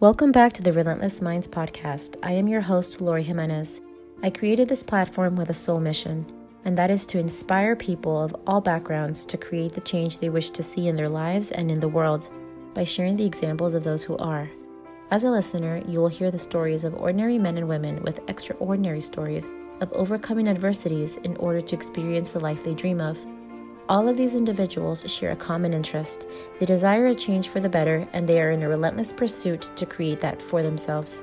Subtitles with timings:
[0.00, 2.14] Welcome back to the Relentless Minds podcast.
[2.22, 3.80] I am your host, Lori Jimenez.
[4.22, 6.24] I created this platform with a sole mission,
[6.64, 10.50] and that is to inspire people of all backgrounds to create the change they wish
[10.50, 12.30] to see in their lives and in the world
[12.74, 14.48] by sharing the examples of those who are.
[15.10, 19.00] As a listener, you will hear the stories of ordinary men and women with extraordinary
[19.00, 19.48] stories
[19.80, 23.18] of overcoming adversities in order to experience the life they dream of.
[23.88, 26.26] All of these individuals share a common interest.
[26.60, 29.86] They desire a change for the better, and they are in a relentless pursuit to
[29.86, 31.22] create that for themselves.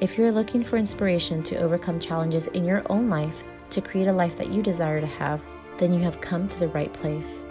[0.00, 4.12] If you're looking for inspiration to overcome challenges in your own life to create a
[4.12, 5.42] life that you desire to have,
[5.78, 7.44] then you have come to the right place.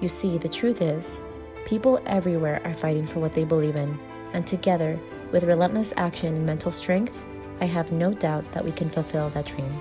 [0.00, 1.20] You see, the truth is,
[1.64, 3.98] people everywhere are fighting for what they believe in,
[4.32, 4.96] and together,
[5.32, 7.20] with relentless action and mental strength,
[7.60, 9.80] I have no doubt that we can fulfill that dream.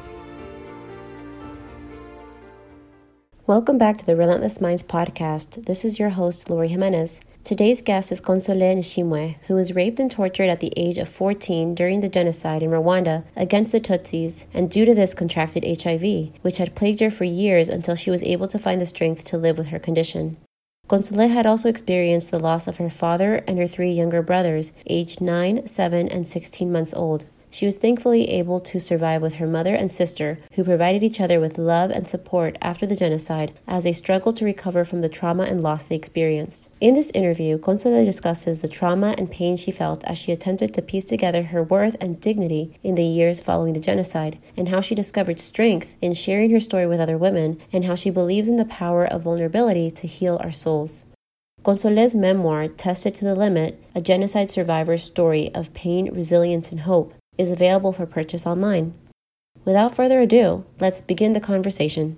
[3.45, 5.65] Welcome back to the Relentless Minds podcast.
[5.65, 7.19] This is your host, Lori Jimenez.
[7.43, 11.75] Today's guest is Consolee Nishimwe, who was raped and tortured at the age of 14
[11.75, 16.57] during the genocide in Rwanda against the Tutsis, and due to this contracted HIV, which
[16.57, 19.57] had plagued her for years until she was able to find the strength to live
[19.57, 20.37] with her condition.
[20.87, 25.19] Consolee had also experienced the loss of her father and her three younger brothers, aged
[25.19, 27.25] 9, 7, and 16 months old.
[27.53, 31.39] She was thankfully able to survive with her mother and sister, who provided each other
[31.39, 35.43] with love and support after the genocide as they struggled to recover from the trauma
[35.43, 36.69] and loss they experienced.
[36.81, 40.81] In this interview, Consolee discusses the trauma and pain she felt as she attempted to
[40.81, 44.95] piece together her worth and dignity in the years following the genocide, and how she
[44.95, 48.65] discovered strength in sharing her story with other women, and how she believes in the
[48.65, 51.05] power of vulnerability to heal our souls.
[51.61, 57.13] Consolee's memoir, Tested to the Limit, a genocide survivor's story of pain, resilience, and hope,
[57.37, 58.93] is available for purchase online.
[59.65, 62.17] Without further ado, let's begin the conversation.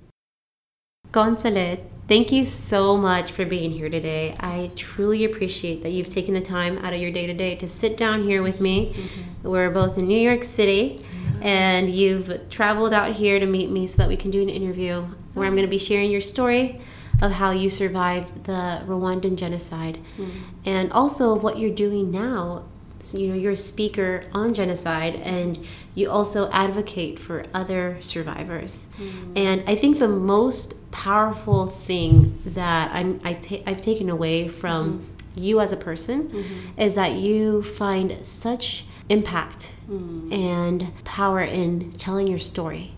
[1.12, 4.34] Consolee, thank you so much for being here today.
[4.40, 7.68] I truly appreciate that you've taken the time out of your day to day to
[7.68, 8.94] sit down here with me.
[8.94, 9.50] Mm-hmm.
[9.50, 11.44] We're both in New York City, mm-hmm.
[11.44, 15.06] and you've traveled out here to meet me so that we can do an interview
[15.34, 16.82] where I'm going to be sharing your story
[17.22, 20.40] of how you survived the Rwandan genocide mm-hmm.
[20.66, 22.66] and also of what you're doing now
[23.14, 29.38] you know you're a speaker on genocide and you also advocate for other survivors mm.
[29.38, 35.00] and i think the most powerful thing that i'm I ta- i've taken away from
[35.00, 35.40] mm-hmm.
[35.40, 36.82] you as a person mm-hmm.
[36.82, 40.34] is that you find such impact mm.
[40.34, 42.94] and power in telling your story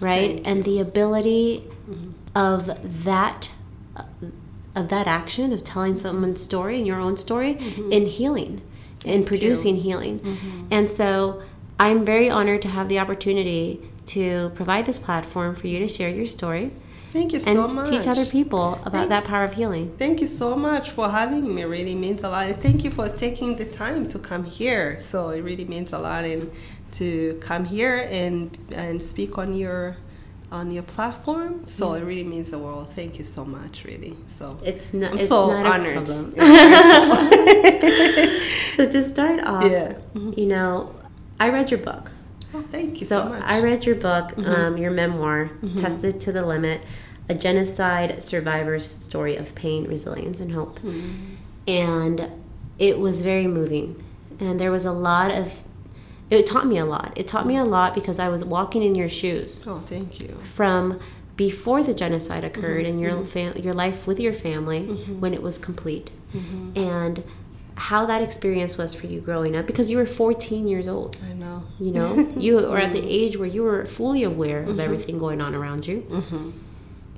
[0.00, 2.10] right and the ability mm-hmm.
[2.34, 3.50] of that
[4.74, 7.90] of that action of telling someone's story and your own story mm-hmm.
[7.90, 8.60] in healing
[9.06, 9.82] in producing you.
[9.82, 10.20] healing.
[10.20, 10.66] Mm-hmm.
[10.70, 11.42] And so
[11.78, 16.08] I'm very honored to have the opportunity to provide this platform for you to share
[16.08, 16.72] your story.
[17.10, 17.88] Thank you so and much.
[17.88, 19.94] teach other people about thank, that power of healing.
[19.96, 21.62] Thank you so much for having me.
[21.62, 22.46] It really means a lot.
[22.46, 25.00] And thank you for taking the time to come here.
[25.00, 26.50] So it really means a lot and
[26.92, 29.96] to come here and and speak on your
[30.50, 31.66] on your platform.
[31.66, 32.02] So yeah.
[32.02, 32.88] it really means the world.
[32.90, 34.16] Thank you so much, really.
[34.26, 35.12] So it's not.
[35.12, 36.06] I'm it's so not honored.
[38.76, 39.94] so to start off, yeah.
[40.14, 40.38] Mm-hmm.
[40.38, 40.94] you know,
[41.40, 42.12] I read your book.
[42.54, 43.42] Oh, thank you so, so much.
[43.42, 44.50] I read your book, mm-hmm.
[44.50, 45.76] um, your memoir, mm-hmm.
[45.76, 46.82] "Tested to the Limit."
[47.28, 50.78] A genocide survivor's story of pain, resilience, and hope.
[50.78, 51.34] Mm-hmm.
[51.66, 52.30] And
[52.78, 54.00] it was very moving.
[54.38, 55.65] And there was a lot of
[56.30, 57.12] it taught me a lot.
[57.16, 59.62] It taught me a lot because I was walking in your shoes.
[59.66, 60.38] Oh, thank you.
[60.54, 61.00] From
[61.36, 63.24] before the genocide occurred mm-hmm, and your mm-hmm.
[63.24, 65.20] fam- your life with your family mm-hmm.
[65.20, 66.76] when it was complete, mm-hmm.
[66.76, 67.22] and
[67.76, 71.18] how that experience was for you growing up because you were 14 years old.
[71.28, 71.62] I know.
[71.78, 73.08] You know, you were at the mm-hmm.
[73.08, 74.80] age where you were fully aware of mm-hmm.
[74.80, 76.06] everything going on around you.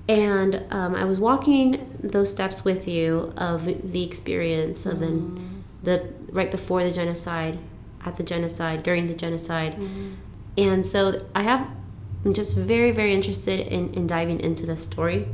[0.08, 6.10] And um, I was walking those steps with you of the experience of then the
[6.30, 7.58] right before the genocide
[8.04, 9.74] at the genocide, during the genocide.
[9.74, 10.14] Mm-hmm.
[10.56, 11.68] And so I have,
[12.24, 15.28] I'm just very, very interested in, in diving into this story.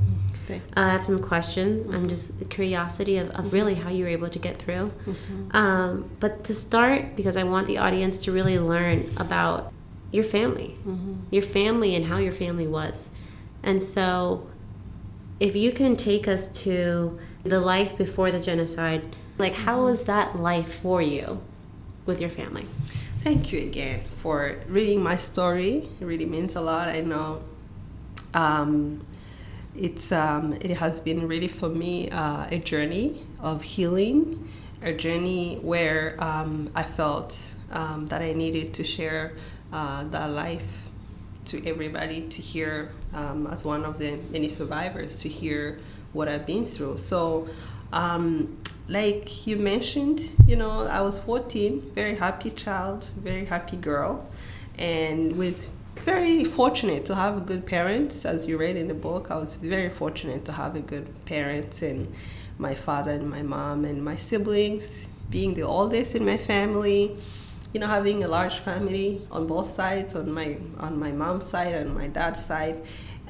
[0.77, 1.83] Uh, I have some questions.
[1.83, 1.95] Mm-hmm.
[1.95, 4.93] I'm just curiosity of, of really how you were able to get through.
[5.07, 5.57] Mm-hmm.
[5.57, 9.73] Um, but to start, because I want the audience to really learn about
[10.13, 11.15] your family, mm-hmm.
[11.31, 13.11] your family, and how your family was.
[13.63, 14.47] And so,
[15.41, 19.87] if you can take us to the life before the genocide, like how mm-hmm.
[19.87, 21.41] was that life for you?
[22.07, 22.67] With your family.
[23.23, 25.89] Thank you again for reading my story.
[26.01, 26.89] It really means a lot.
[26.89, 27.43] I know
[28.35, 29.07] um,
[29.77, 34.49] it's um, it has been really for me uh, a journey of healing,
[34.83, 37.41] a journey where um, I felt
[37.73, 39.33] um, that I needed to share
[39.73, 40.83] uh, that life
[41.47, 45.79] to everybody to hear um, as one of the many survivors to hear
[46.13, 46.99] what I've been through.
[46.99, 47.49] So
[47.93, 48.57] um,
[48.89, 54.29] like you mentioned, you know, I was 14, very happy child, very happy girl,
[54.79, 58.25] and with very fortunate to have good parents.
[58.27, 61.81] As you read in the book, I was very fortunate to have a good parents
[61.81, 62.13] and
[62.59, 67.17] my father and my mom and my siblings, being the oldest in my family.
[67.73, 71.75] You know, having a large family on both sides, on my on my mom's side
[71.75, 72.85] and my dad's side,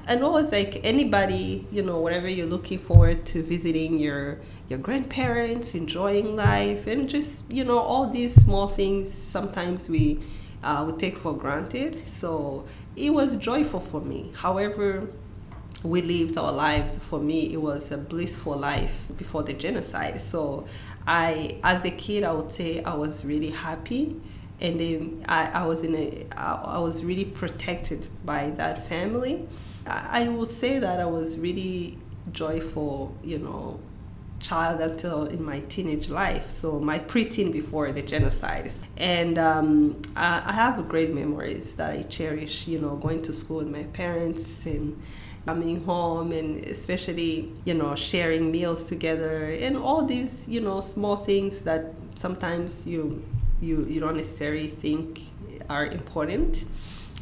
[0.06, 5.74] and always like anybody, you know, whatever you're looking forward to visiting your your grandparents,
[5.74, 9.12] enjoying life, and just you know all these small things.
[9.12, 10.20] Sometimes we
[10.62, 12.06] uh, we take for granted.
[12.08, 12.64] So
[12.96, 14.32] it was joyful for me.
[14.34, 15.08] However,
[15.82, 16.98] we lived our lives.
[16.98, 20.20] For me, it was a blissful life before the genocide.
[20.22, 20.66] So
[21.06, 24.20] I, as a kid, I would say I was really happy.
[24.60, 29.46] And then I, I was in a, I was really protected by that family.
[29.86, 31.98] I would say that I was really
[32.32, 33.78] joyful, you know,
[34.44, 36.50] child until in my teenage life.
[36.50, 42.02] So my preteen before the genocide, and um, I, I, have great memories that I
[42.02, 42.68] cherish.
[42.68, 45.00] You know, going to school with my parents and
[45.46, 51.16] coming home, and especially you know sharing meals together, and all these you know small
[51.16, 53.24] things that sometimes you
[53.60, 55.20] you you don't necessarily think
[55.70, 56.66] are important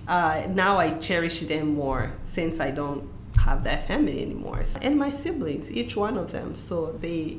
[0.08, 4.62] uh, now I cherish them more since I don't have that family anymore.
[4.80, 7.38] And my siblings, each one of them, so they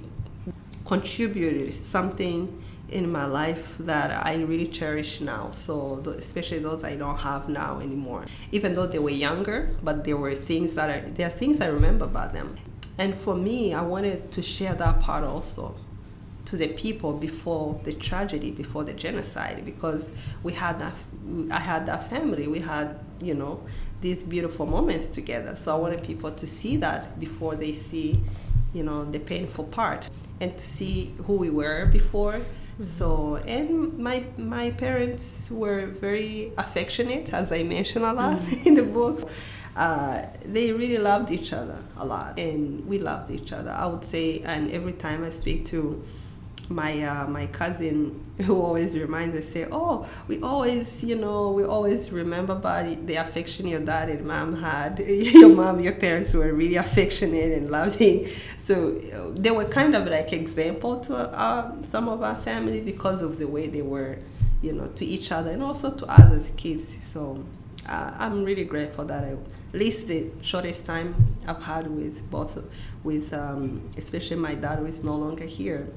[0.85, 5.49] contributed something in my life that I really cherish now.
[5.51, 8.25] So especially those I don't have now anymore.
[8.51, 11.67] Even though they were younger, but there were things that I, there are things I
[11.67, 12.55] remember about them.
[12.99, 15.75] And for me, I wanted to share that part also
[16.45, 20.11] to the people before the tragedy, before the genocide, because
[20.43, 20.93] we had that,
[21.51, 23.63] I had that family, we had, you know,
[24.03, 25.55] these beautiful moments together.
[25.55, 28.19] So I wanted people to see that before they see,
[28.73, 30.09] you know, the painful part,
[30.41, 32.33] and to see who we were before.
[32.33, 32.83] Mm-hmm.
[32.83, 38.67] So and my my parents were very affectionate, as I mentioned a lot mm-hmm.
[38.67, 39.25] in the books.
[39.75, 43.71] Uh, they really loved each other a lot, and we loved each other.
[43.71, 46.03] I would say, and every time I speak to
[46.69, 51.63] my uh, my cousin who always reminds us say oh we always you know we
[51.63, 54.99] always remember about the affection your dad and mom had.
[55.33, 58.27] Your mom your parents were really affectionate and loving.
[58.57, 63.21] So uh, they were kind of like example to uh, some of our family because
[63.21, 64.17] of the way they were
[64.61, 66.97] you know to each other and also to us as kids.
[67.05, 67.43] So
[67.87, 71.15] uh, I'm really grateful that I, at least the shortest time
[71.47, 72.63] I've had with both
[73.03, 75.87] with um, especially my dad who is no longer here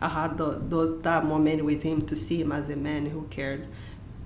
[0.00, 3.24] I had the, the, that moment with him to see him as a man who
[3.30, 3.66] cared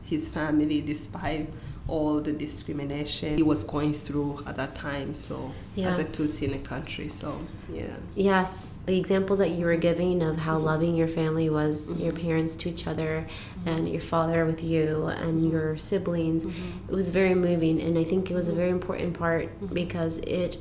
[0.05, 1.51] his family despite
[1.87, 5.15] all the discrimination he was going through at that time.
[5.15, 5.89] So yeah.
[5.91, 7.41] as a Tutsi in the country, so
[7.73, 7.97] yeah.
[8.15, 10.67] Yes, the examples that you were giving of how mm-hmm.
[10.67, 12.01] loving your family was, mm-hmm.
[12.01, 13.69] your parents to each other, mm-hmm.
[13.69, 16.91] and your father with you, and your siblings, mm-hmm.
[16.91, 19.75] it was very moving, and I think it was a very important part mm-hmm.
[19.75, 20.59] because it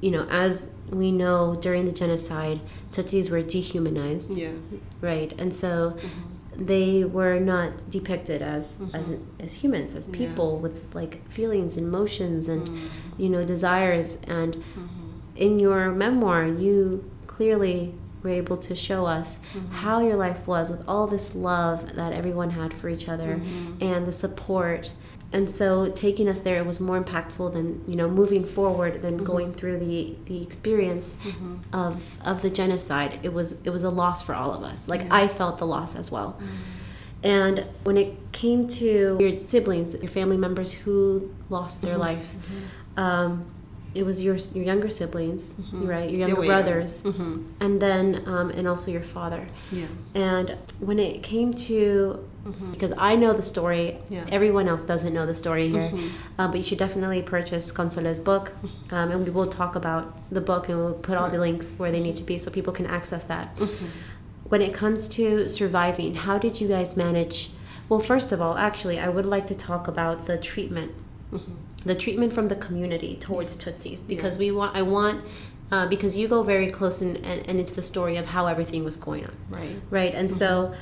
[0.00, 2.60] you know, as we know during the genocide,
[2.90, 4.36] Tutsis were dehumanized.
[4.36, 4.52] Yeah.
[5.00, 5.32] Right.
[5.38, 6.66] And so mm-hmm.
[6.66, 8.94] they were not depicted as mm-hmm.
[8.94, 10.62] as as humans, as people yeah.
[10.62, 13.22] with like feelings and emotions and mm-hmm.
[13.22, 14.20] you know desires.
[14.26, 15.10] And mm-hmm.
[15.36, 19.72] in your memoir, you clearly were able to show us mm-hmm.
[19.72, 23.82] how your life was with all this love that everyone had for each other mm-hmm.
[23.82, 24.90] and the support
[25.32, 29.16] and so taking us there it was more impactful than you know moving forward than
[29.16, 29.24] mm-hmm.
[29.24, 31.56] going through the the experience mm-hmm.
[31.72, 35.02] of of the genocide it was it was a loss for all of us like
[35.02, 35.14] yeah.
[35.14, 37.26] i felt the loss as well mm-hmm.
[37.26, 42.00] and when it came to your siblings your family members who lost their mm-hmm.
[42.00, 43.00] life mm-hmm.
[43.00, 43.50] um,
[43.94, 45.86] it was your your younger siblings, mm-hmm.
[45.86, 46.08] right?
[46.08, 47.44] Your younger brothers, mm-hmm.
[47.58, 49.46] and then um, and also your father.
[49.72, 49.86] Yeah.
[50.14, 52.72] And when it came to mm-hmm.
[52.72, 54.24] because I know the story, yeah.
[54.30, 56.40] everyone else doesn't know the story here, mm-hmm.
[56.40, 58.94] uh, but you should definitely purchase Consolee's book, mm-hmm.
[58.94, 61.32] um, and we will talk about the book and we'll put all right.
[61.32, 63.54] the links where they need to be so people can access that.
[63.56, 63.86] Mm-hmm.
[64.44, 67.50] When it comes to surviving, how did you guys manage?
[67.88, 70.92] Well, first of all, actually, I would like to talk about the treatment
[71.84, 74.46] the treatment from the community towards Tutsis because yeah.
[74.46, 75.24] we want I want
[75.72, 78.82] uh, because you go very close and, and, and, into the story of how everything
[78.82, 79.36] was going on.
[79.48, 79.80] Right.
[79.88, 80.14] Right.
[80.14, 80.36] And mm-hmm.
[80.36, 80.74] so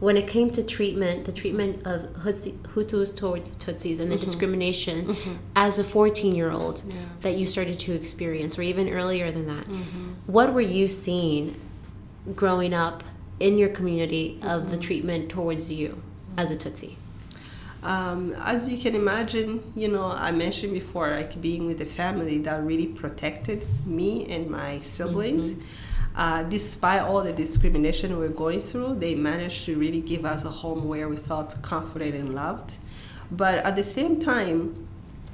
[0.00, 4.24] when it came to treatment, the treatment of Hutus towards Tutsis and the mm-hmm.
[4.24, 5.34] discrimination mm-hmm.
[5.54, 6.94] as a 14 year old yeah.
[7.20, 10.12] that you started to experience, or even earlier than that, mm-hmm.
[10.26, 11.54] what were you seeing
[12.34, 13.04] growing up
[13.38, 14.80] in your community of the mm-hmm.
[14.80, 16.02] treatment towards you
[16.36, 16.94] as a Tutsi?
[17.82, 22.38] Um, as you can imagine, you know, I mentioned before, like being with a family
[22.40, 25.54] that really protected me and my siblings.
[26.16, 30.50] Uh, despite all the discrimination we're going through, they managed to really give us a
[30.50, 32.78] home where we felt comforted and loved.
[33.30, 34.88] But at the same time,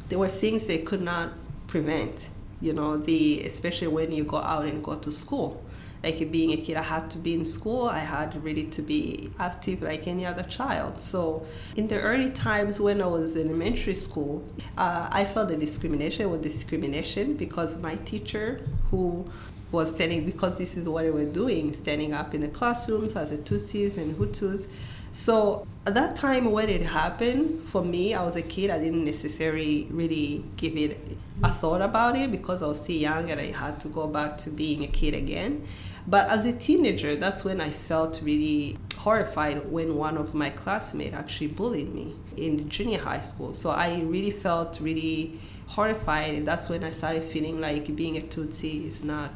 [0.08, 1.32] there were things they could not
[1.66, 2.28] prevent.
[2.60, 5.62] You know, the especially when you go out and go to school.
[6.02, 7.88] Like being a kid, I had to be in school.
[7.88, 11.00] I had really to be active like any other child.
[11.00, 14.44] So, in the early times when I was in elementary school,
[14.78, 19.28] uh, I felt the discrimination was discrimination because my teacher, who
[19.76, 23.30] was standing because this is what they were doing, standing up in the classrooms as
[23.30, 24.66] a Tutsis and Hutus.
[25.12, 29.04] So at that time when it happened, for me, I was a kid, I didn't
[29.04, 30.98] necessarily really give it
[31.42, 34.38] a thought about it because I was still young and I had to go back
[34.38, 35.64] to being a kid again.
[36.06, 41.14] But as a teenager, that's when I felt really horrified when one of my classmates
[41.14, 43.52] actually bullied me in junior high school.
[43.52, 48.20] So I really felt really horrified, and that's when I started feeling like being a
[48.20, 49.30] Tutsi is not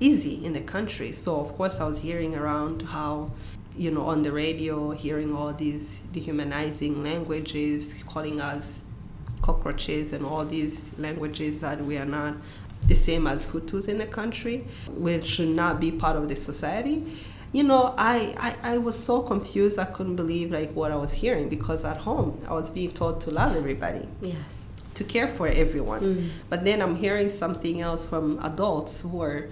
[0.00, 1.12] easy in the country.
[1.12, 3.30] So of course I was hearing around how
[3.76, 8.84] you know on the radio hearing all these dehumanizing languages calling us
[9.42, 12.34] cockroaches and all these languages that we are not
[12.88, 17.04] the same as Hutus in the country, which should not be part of the society.
[17.52, 19.78] You know, I, I, I was so confused.
[19.78, 23.20] I couldn't believe like what I was hearing because at home I was being taught
[23.22, 24.06] to love everybody.
[24.20, 24.68] Yes.
[24.94, 26.00] To care for everyone.
[26.00, 26.28] Mm.
[26.48, 29.48] But then I'm hearing something else from adults who are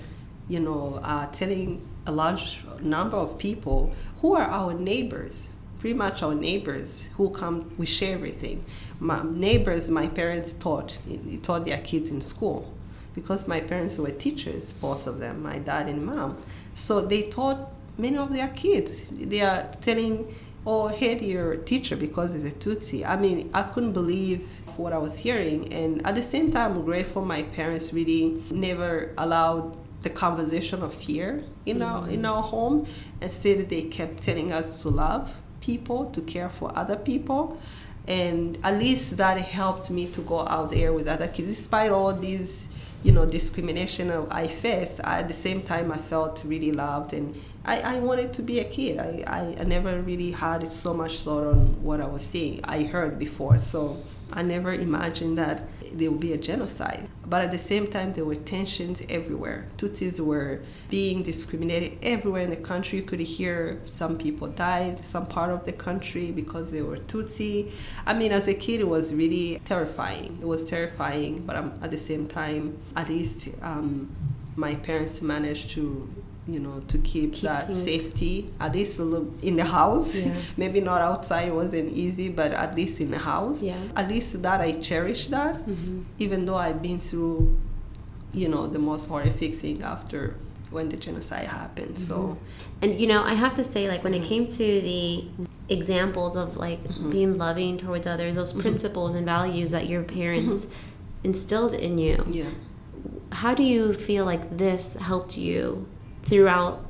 [0.48, 5.48] you know, uh, telling a large number of people who are our neighbors,
[5.78, 8.64] pretty much our neighbors who come, we share everything.
[9.00, 10.98] My neighbors, my parents taught,
[11.42, 12.72] taught their kids in school
[13.14, 16.36] because my parents were teachers, both of them, my dad and mom.
[16.74, 19.04] So they taught many of their kids.
[19.10, 20.34] They are telling,
[20.66, 23.06] oh, hate your teacher because he's a Tutsi.
[23.06, 25.72] I mean, I couldn't believe what I was hearing.
[25.72, 30.94] And at the same time, I'm grateful my parents really never allowed the conversation of
[30.94, 31.82] fear in mm-hmm.
[31.82, 32.86] our in our home.
[33.20, 37.58] Instead, they kept telling us to love people, to care for other people,
[38.06, 42.12] and at least that helped me to go out there with other kids, despite all
[42.12, 42.68] these
[43.02, 45.00] you know discrimination I faced.
[45.00, 47.34] At the same time, I felt really loved and.
[47.66, 48.98] I, I wanted to be a kid.
[48.98, 52.60] I, I, I never really had so much thought on what I was seeing.
[52.62, 53.58] I heard before.
[53.58, 53.96] So
[54.34, 55.62] I never imagined that
[55.94, 57.08] there would be a genocide.
[57.26, 59.66] But at the same time, there were tensions everywhere.
[59.78, 60.60] Tutsis were
[60.90, 62.98] being discriminated everywhere in the country.
[62.98, 67.72] You could hear some people died, some part of the country because they were Tutsi.
[68.06, 70.38] I mean, as a kid, it was really terrifying.
[70.40, 74.14] It was terrifying, but um, at the same time, at least um,
[74.56, 76.08] my parents managed to
[76.46, 77.82] you know to keep, keep that things.
[77.82, 80.34] safety at least in the house yeah.
[80.56, 83.76] maybe not outside it wasn't easy but at least in the house yeah.
[83.96, 86.02] at least that i cherish that mm-hmm.
[86.18, 87.58] even though i've been through
[88.34, 90.36] you know the most horrific thing after
[90.70, 92.36] when the genocide happened mm-hmm.
[92.36, 92.36] so
[92.82, 94.28] and you know i have to say like when it mm-hmm.
[94.28, 95.24] came to the
[95.70, 97.10] examples of like mm-hmm.
[97.10, 98.62] being loving towards others those mm-hmm.
[98.62, 100.74] principles and values that your parents mm-hmm.
[101.24, 102.50] instilled in you yeah
[103.32, 105.86] how do you feel like this helped you
[106.24, 106.84] throughout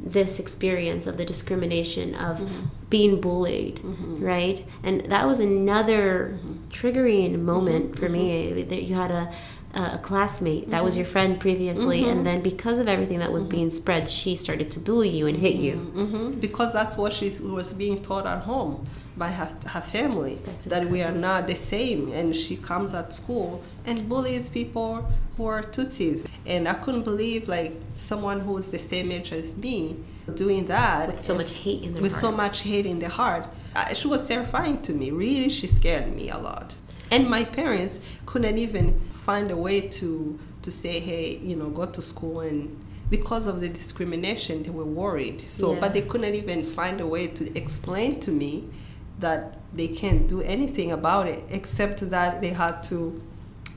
[0.00, 2.66] this experience of the discrimination of mm-hmm.
[2.88, 4.24] being bullied mm-hmm.
[4.24, 6.52] right and that was another mm-hmm.
[6.68, 8.68] triggering moment for me mm-hmm.
[8.68, 9.32] that you had a
[9.74, 11.00] a classmate that was mm-hmm.
[11.00, 12.24] your friend previously and mm-hmm.
[12.24, 15.56] then because of everything that was being spread she started to bully you and hit
[15.56, 18.82] you because that's what she was being taught at home
[19.18, 23.12] by her, her family that's that we are not the same and she comes at
[23.12, 28.70] school and bullies people who are tutsis and I couldn't believe like someone who was
[28.70, 29.96] the same age as me
[30.34, 32.20] doing that with so much hate in their with heart.
[32.20, 33.46] so much hate in the heart.
[33.76, 35.10] Uh, she was terrifying to me.
[35.10, 36.74] Really, she scared me a lot.
[37.10, 41.86] And my parents couldn't even find a way to to say, hey, you know, go
[41.86, 45.50] to school and because of the discrimination, they were worried.
[45.50, 45.80] So, yeah.
[45.80, 48.68] but they couldn't even find a way to explain to me
[49.20, 53.22] that they can't do anything about it except that they had to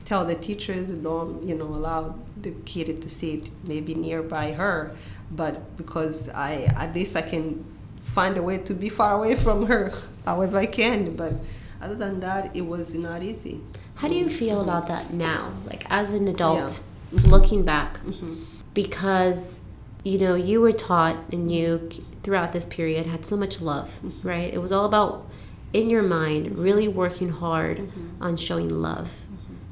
[0.04, 4.94] tell the teachers don't you know allow the kid to sit maybe nearby her
[5.30, 7.64] but because i at least i can
[8.02, 9.92] find a way to be far away from her
[10.24, 11.32] however i can but
[11.80, 13.60] other than that it was not easy
[13.96, 14.68] how do you feel mm-hmm.
[14.68, 16.58] about that now like as an adult
[17.12, 17.18] yeah.
[17.18, 17.30] mm-hmm.
[17.30, 18.42] looking back mm-hmm.
[18.74, 19.62] because
[20.04, 21.88] you know you were taught and you
[22.22, 24.26] throughout this period had so much love mm-hmm.
[24.26, 25.26] right it was all about
[25.72, 28.22] in your mind really working hard mm-hmm.
[28.22, 29.22] on showing love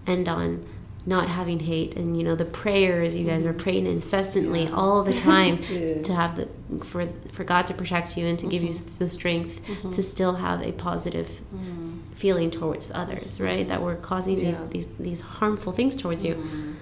[0.07, 0.67] and on
[1.07, 3.63] not having hate and you know the prayers you guys are mm-hmm.
[3.63, 4.75] praying incessantly yeah.
[4.75, 6.03] all the time yeah.
[6.03, 6.49] to have the
[6.85, 8.51] for for God to protect you and to mm-hmm.
[8.51, 9.05] give you mm-hmm.
[9.05, 9.93] the strength mm-hmm.
[9.93, 11.99] to still have a positive mm.
[12.15, 14.45] feeling towards others right that were causing yeah.
[14.45, 16.77] these these these harmful things towards you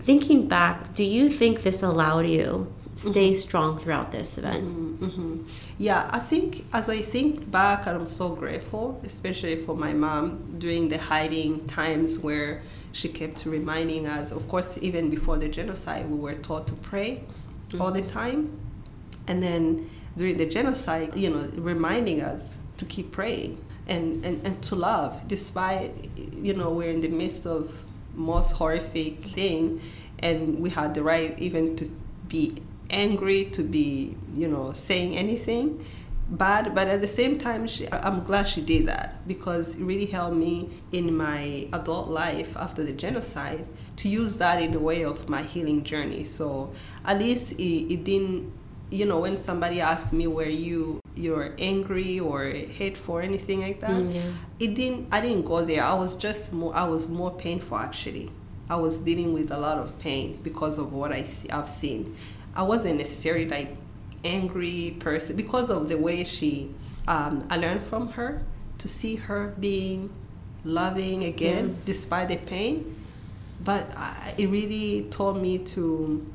[0.00, 3.38] thinking back do you think this allowed you stay mm-hmm.
[3.38, 4.64] strong throughout this event.
[4.64, 5.42] Mm-hmm, mm-hmm.
[5.78, 10.88] Yeah, I think as I think back, I'm so grateful, especially for my mom during
[10.88, 14.30] the hiding times where she kept reminding us.
[14.30, 17.24] Of course, even before the genocide, we were taught to pray
[17.68, 17.82] mm-hmm.
[17.82, 18.58] all the time,
[19.26, 23.58] and then during the genocide, you know, reminding us to keep praying
[23.88, 27.84] and, and, and to love, despite you know we're in the midst of
[28.14, 29.80] most horrific thing,
[30.20, 31.90] and we had the right even to
[32.28, 32.56] be
[32.94, 35.84] angry, to be, you know, saying anything
[36.26, 40.06] bad but at the same time she, i'm glad she did that because it really
[40.06, 43.62] helped me in my adult life after the genocide
[43.96, 46.24] to use that in the way of my healing journey.
[46.24, 46.72] So
[47.04, 48.52] at least it, it didn't
[48.90, 53.80] you know when somebody asked me were you you're angry or hateful or anything like
[53.80, 53.90] that?
[53.90, 54.22] Mm, yeah.
[54.58, 55.82] it didn't i didn't go there.
[55.84, 58.30] I was just more i was more painful actually.
[58.68, 62.16] I was dealing with a lot of pain because of what i see, i've seen
[62.56, 63.76] I wasn't necessarily like
[64.24, 66.70] angry person because of the way she
[67.06, 68.42] um, I learned from her
[68.78, 70.10] to see her being
[70.64, 71.84] loving again mm.
[71.84, 72.96] despite the pain
[73.62, 76.26] but I, it really taught me to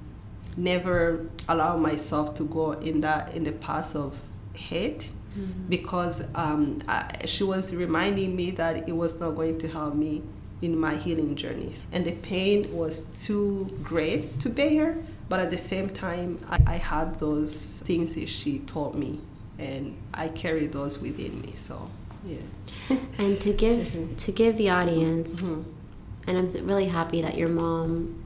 [0.55, 4.15] never allow myself to go in that in the path of
[4.55, 5.67] hate mm-hmm.
[5.67, 10.21] because um, I, she was reminding me that it was not going to help me
[10.61, 14.97] in my healing journeys and the pain was too great to bear
[15.29, 19.21] but at the same time, I, I had those things that she taught me,
[19.59, 21.53] and I carry those within me.
[21.55, 21.89] So,
[22.25, 22.37] yeah.
[23.19, 24.15] and to give mm-hmm.
[24.15, 25.69] to give the audience, mm-hmm.
[26.27, 28.23] and I'm really happy that your mom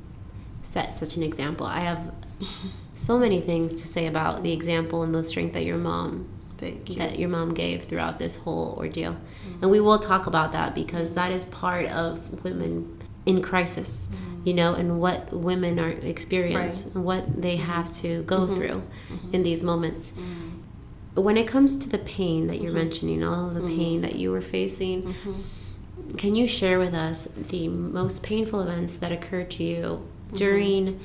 [0.63, 1.67] set such an example.
[1.67, 2.13] I have
[2.95, 6.29] so many things to say about the example and the strength that your mom
[6.61, 6.95] you.
[6.95, 9.11] that your mom gave throughout this whole ordeal.
[9.11, 9.63] Mm-hmm.
[9.63, 14.07] And we will talk about that because that is part of women in crisis.
[14.09, 17.03] Mm-hmm you know, and what women are experience, right.
[17.03, 18.55] what they have to go mm-hmm.
[18.55, 19.35] through mm-hmm.
[19.35, 20.11] in these moments.
[20.11, 21.21] Mm-hmm.
[21.21, 22.79] When it comes to the pain that you're mm-hmm.
[22.79, 23.77] mentioning, all of the mm-hmm.
[23.77, 26.15] pain that you were facing, mm-hmm.
[26.17, 30.99] can you share with us the most painful events that occurred to you during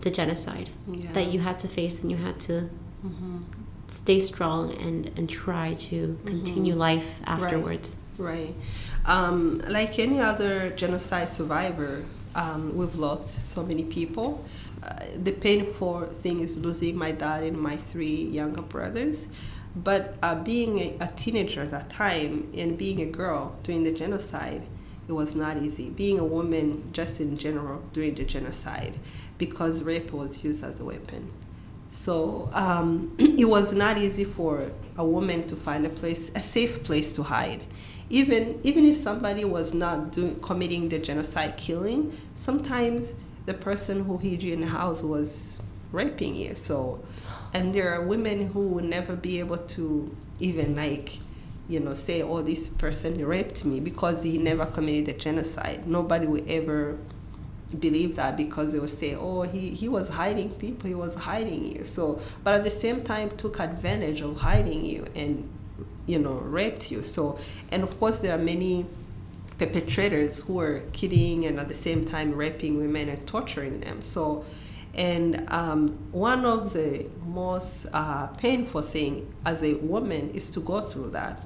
[0.00, 1.12] the genocide yeah.
[1.12, 2.68] that you had to face and you had to
[3.88, 7.96] stay strong and, and try to continue life afterwards?
[8.18, 8.34] Right.
[8.38, 8.54] right.
[9.06, 14.44] Um, like any other genocide survivor, um, we've lost so many people.
[14.82, 19.28] Uh, the painful thing is losing my dad and my three younger brothers.
[19.76, 23.92] But uh, being a, a, teenager at that time and being a girl during the
[23.92, 24.66] genocide,
[25.06, 25.90] it was not easy.
[25.90, 28.94] Being a woman, just in general, during the genocide,
[29.38, 31.32] because rape was used as a weapon.
[31.88, 36.82] So um, it was not easy for a woman to find a place, a safe
[36.82, 37.62] place to hide
[38.10, 43.14] even even if somebody was not doing committing the genocide killing, sometimes
[43.46, 45.60] the person who hid you in the house was
[45.92, 46.54] raping you.
[46.54, 47.02] So,
[47.54, 51.18] and there are women who will never be able to even like,
[51.68, 55.86] you know, say, "Oh, this person raped me" because he never committed the genocide.
[55.86, 56.98] Nobody will ever
[57.78, 60.88] believe that because they would say, "Oh, he he was hiding people.
[60.88, 65.06] He was hiding you." So, but at the same time, took advantage of hiding you
[65.14, 65.48] and
[66.10, 67.02] you know, raped you.
[67.02, 67.38] So,
[67.70, 68.86] and of course, there are many
[69.58, 74.00] perpetrators who are killing and at the same time raping women and torturing them.
[74.00, 74.44] So,
[74.94, 80.80] and um, one of the most uh, painful thing as a woman is to go
[80.80, 81.42] through that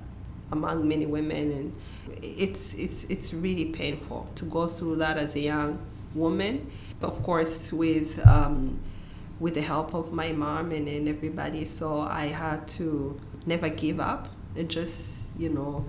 [0.53, 1.77] among many women, and
[2.23, 5.79] it's it's it's really painful to go through that as a young
[6.15, 6.71] woman.
[7.03, 8.79] Of course, with um,
[9.41, 14.01] with the help of my mom and, and everybody, so I had to never give
[14.01, 15.85] up and just you know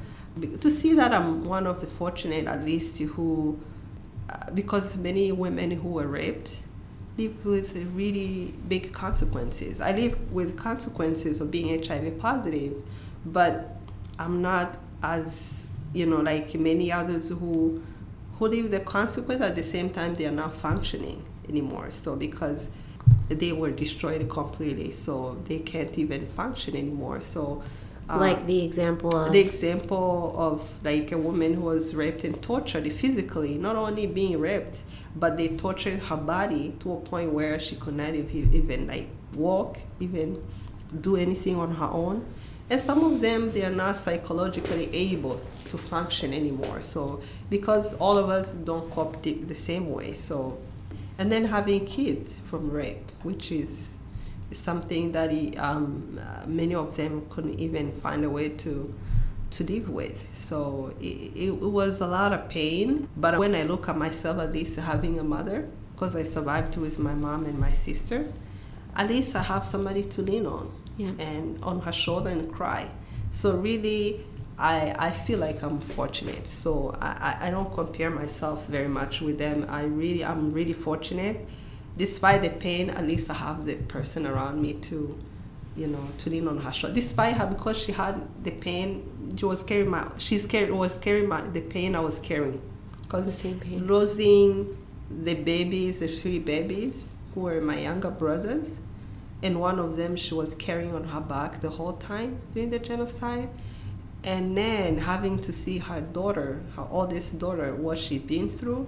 [0.60, 3.60] to see that I'm one of the fortunate at least who
[4.30, 6.62] uh, because many women who were raped
[7.18, 9.80] live with really big consequences.
[9.80, 12.74] I live with consequences of being HIV positive,
[13.26, 13.78] but
[14.20, 17.82] I'm not as you know like many others who
[18.38, 21.92] who live the consequence at the same time they are not functioning anymore.
[21.92, 22.72] So because
[23.30, 27.22] they were destroyed completely, so they can't even function anymore.
[27.22, 27.64] So
[28.08, 32.40] like um, the example of the example of like a woman who was raped and
[32.42, 34.84] tortured physically not only being raped
[35.16, 39.80] but they tortured her body to a point where she could not even like walk
[40.00, 40.42] even
[41.02, 42.26] do anything on her own.
[42.70, 45.40] And some of them they are not psychologically able
[45.70, 46.82] to function anymore.
[46.82, 50.14] So because all of us don't cope the, the same way.
[50.14, 50.58] So
[51.18, 53.95] and then having kids from rape which is
[54.52, 58.94] something that he, um, uh, many of them couldn't even find a way to
[59.52, 60.28] to live with.
[60.34, 63.08] So it, it, was a lot of pain.
[63.16, 67.00] But when I look at myself, at least having a mother, because I survived with
[67.00, 68.32] my mom and my sister,
[68.96, 71.12] at least I have somebody to lean on Yeah.
[71.20, 72.90] and on her shoulder and cry.
[73.32, 74.26] So really,
[74.58, 76.48] I, I feel like I'm fortunate.
[76.48, 79.66] So I, I, I don't compare myself very much with them.
[79.70, 81.48] I really I'm really fortunate.
[81.98, 85.18] Despite the pain, at least I have the person around me to,
[85.78, 86.94] you know, to lean on her shoulder.
[86.96, 91.42] Despite her, because she had the pain, she was carrying my she's was carrying my
[91.42, 92.62] the pain I was carrying.
[93.02, 93.88] Because The same pain.
[93.88, 94.78] losing
[95.24, 98.80] the babies, the three babies who were my younger brothers,
[99.44, 102.80] and one of them she was carrying on her back the whole time during the
[102.80, 103.50] genocide
[104.24, 108.88] and then having to see her daughter her oldest daughter what she'd been through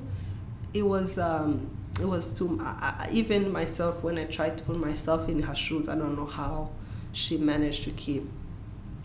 [0.74, 4.78] it was um, it was too I, I, even myself when i tried to put
[4.78, 6.70] myself in her shoes i don't know how
[7.14, 8.24] she managed to keep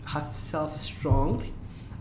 [0.05, 1.43] herself strong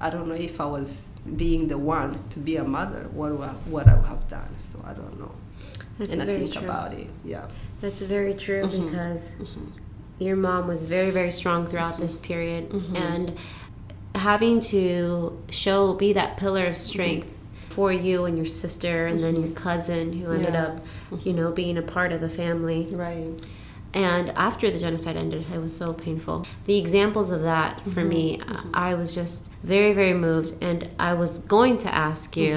[0.01, 3.55] i don't know if i was being the one to be a mother what I-
[3.71, 5.33] what i would have done so i don't know
[5.99, 6.63] That's and i think true.
[6.65, 7.47] about it yeah
[7.81, 8.85] That's very true Mhm.
[8.91, 9.73] because Mhm.
[10.19, 12.71] your mom was very, very strong throughout this period.
[12.71, 12.97] Mhm.
[12.97, 13.25] And
[14.15, 17.27] having to show, be that pillar of strength
[17.77, 19.69] for you and your sister, and then your mm-hmm.
[19.69, 20.67] cousin who ended Yeah.
[20.67, 20.75] up,
[21.25, 22.81] you know, being a part of the family.
[22.93, 23.35] right
[23.95, 26.37] And after the genocide ended, it was so painful.
[26.65, 28.53] The examples of that for me, mm-hmm.
[28.53, 28.89] Mm-hmm.
[28.89, 30.51] I was just very, very moved.
[30.69, 32.55] And I was going to ask you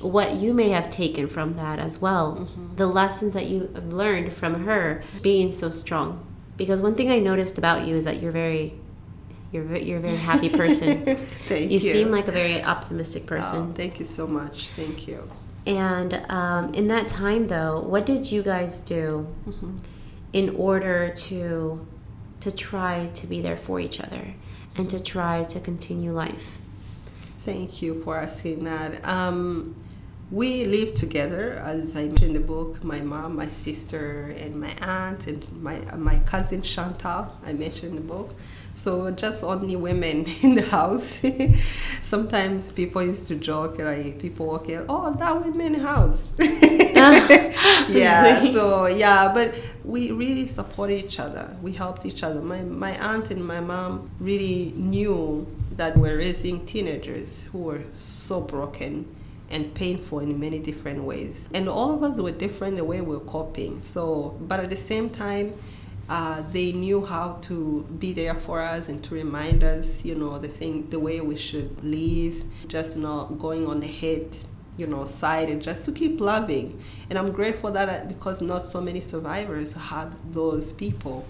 [0.00, 2.48] what you may have taken from that as well.
[2.76, 6.08] The lessons that you have learned from her being so strong.
[6.56, 8.74] Because one thing I noticed about you is that you're very,
[9.52, 11.04] you're, you're a very happy person.
[11.48, 13.74] thank you you seem like a very optimistic Oh, person.
[13.74, 15.18] thank you so much thank you
[15.66, 19.78] And um, in that time, though, what did you guys do Mhm.
[20.32, 21.86] in order to
[22.44, 24.24] to try to be there for each other
[24.76, 26.58] and to try to continue life?
[27.44, 28.90] Thank you for asking that.
[29.06, 29.74] Um,
[30.30, 32.82] we live together, as I mentioned in the book.
[32.84, 35.76] My mom, my sister, and my aunt, and my
[36.10, 37.22] my cousin Chantal.
[37.44, 38.30] I mentioned in the book.
[38.72, 41.20] So just only women in the house.
[42.02, 46.32] Sometimes people used to joke like people walk in, oh, that women house.
[47.02, 48.46] Ah, yeah.
[48.50, 49.54] So yeah, but
[49.84, 51.56] we really support each other.
[51.62, 52.42] We helped each other.
[52.42, 58.42] My my aunt and my mom really knew that we're raising teenagers who were so
[58.42, 59.06] broken
[59.50, 61.48] and painful in many different ways.
[61.54, 63.80] And all of us were different the way we were coping.
[63.80, 65.54] So, but at the same time,
[66.10, 70.38] uh, they knew how to be there for us and to remind us, you know,
[70.38, 74.36] the thing, the way we should live, just not going on the head,
[74.76, 76.82] you know, side, and just to keep loving.
[77.08, 81.24] And I'm grateful that I, because not so many survivors had those people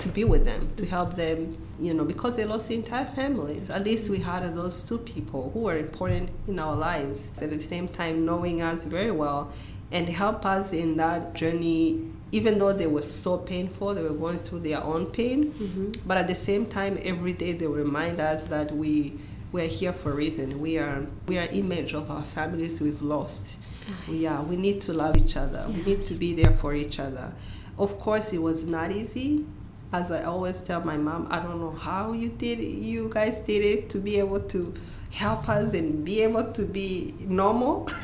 [0.00, 3.70] to be with them, to help them, you know, because they lost the entire families.
[3.70, 7.32] At least we had those two people who were important in our lives.
[7.40, 9.50] At the same time, knowing us very well
[9.92, 14.38] and help us in that journey, even though they were so painful, they were going
[14.38, 15.52] through their own pain.
[15.52, 15.92] Mm-hmm.
[16.06, 19.18] But at the same time, every day they remind us that we
[19.52, 20.60] we're here for a reason.
[20.60, 23.58] We are we are image of our families we've lost.
[23.88, 23.92] Ah.
[24.08, 24.42] We are.
[24.42, 25.64] We need to love each other.
[25.68, 27.32] We need to be there for each other.
[27.78, 29.46] Of course, it was not easy.
[29.92, 33.62] As I always tell my mom, I don't know how you did you guys did
[33.64, 34.74] it to be able to
[35.12, 37.84] help us and be able to be normal.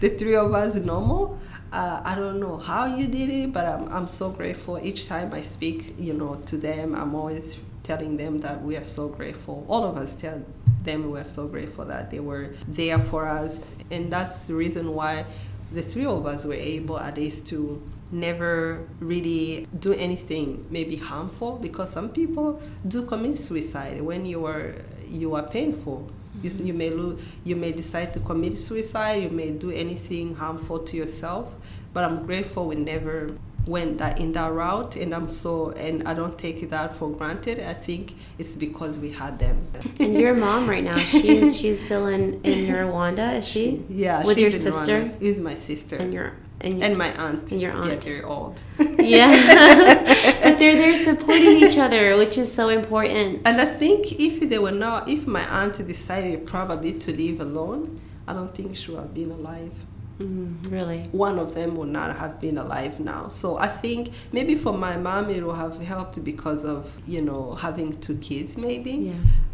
[0.00, 1.38] the three of us normal.
[1.72, 4.78] Uh, I don't know how you did it, but I'm, I'm so grateful.
[4.78, 8.84] Each time I speak, you know, to them, I'm always telling them that we are
[8.84, 9.64] so grateful.
[9.68, 10.42] All of us tell
[10.84, 14.94] them we are so grateful that they were there for us, and that's the reason
[14.94, 15.26] why
[15.72, 21.58] the three of us were able at least to never really do anything maybe harmful
[21.58, 24.76] because some people do commit suicide when you are
[25.08, 26.08] you are painful
[26.42, 30.78] you, you may lo- you may decide to commit suicide you may do anything harmful
[30.78, 31.54] to yourself
[31.92, 33.30] but i'm grateful we never
[33.66, 37.58] went that in that route and i'm so and i don't take that for granted
[37.68, 39.58] i think it's because we had them
[39.98, 43.82] And your mom right now, she's she's still in in Rwanda, is she?
[43.88, 45.20] yeah With she's your in sister Rwanda.
[45.20, 48.04] with my sister and your and, your, and my aunt and your yeah aunt.
[48.04, 48.62] very old
[49.00, 49.30] yeah.
[50.56, 53.42] but they're there supporting each other, which is so important.
[53.44, 58.00] And I think if they were not, if my aunt decided probably to live alone,
[58.26, 59.72] I don't think she would have been alive.
[60.18, 61.02] Mm, really.
[61.12, 63.28] One of them would not have been alive now.
[63.28, 67.54] So I think maybe for my mom it would have helped because of you know
[67.54, 68.92] having two kids maybe.
[68.92, 69.12] Yeah.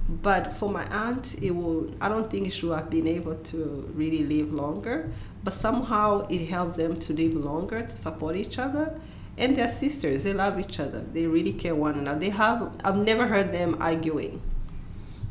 [0.08, 1.92] But for my aunt, it will.
[2.00, 5.10] I don't think she would have been able to really live longer.
[5.42, 9.00] But somehow it helped them to live longer to support each other.
[9.38, 10.24] And they're sisters.
[10.24, 11.00] They love each other.
[11.00, 12.20] They really care one another.
[12.20, 12.72] They have.
[12.84, 14.42] I've never heard them arguing.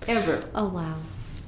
[0.08, 0.98] Ever Oh wow.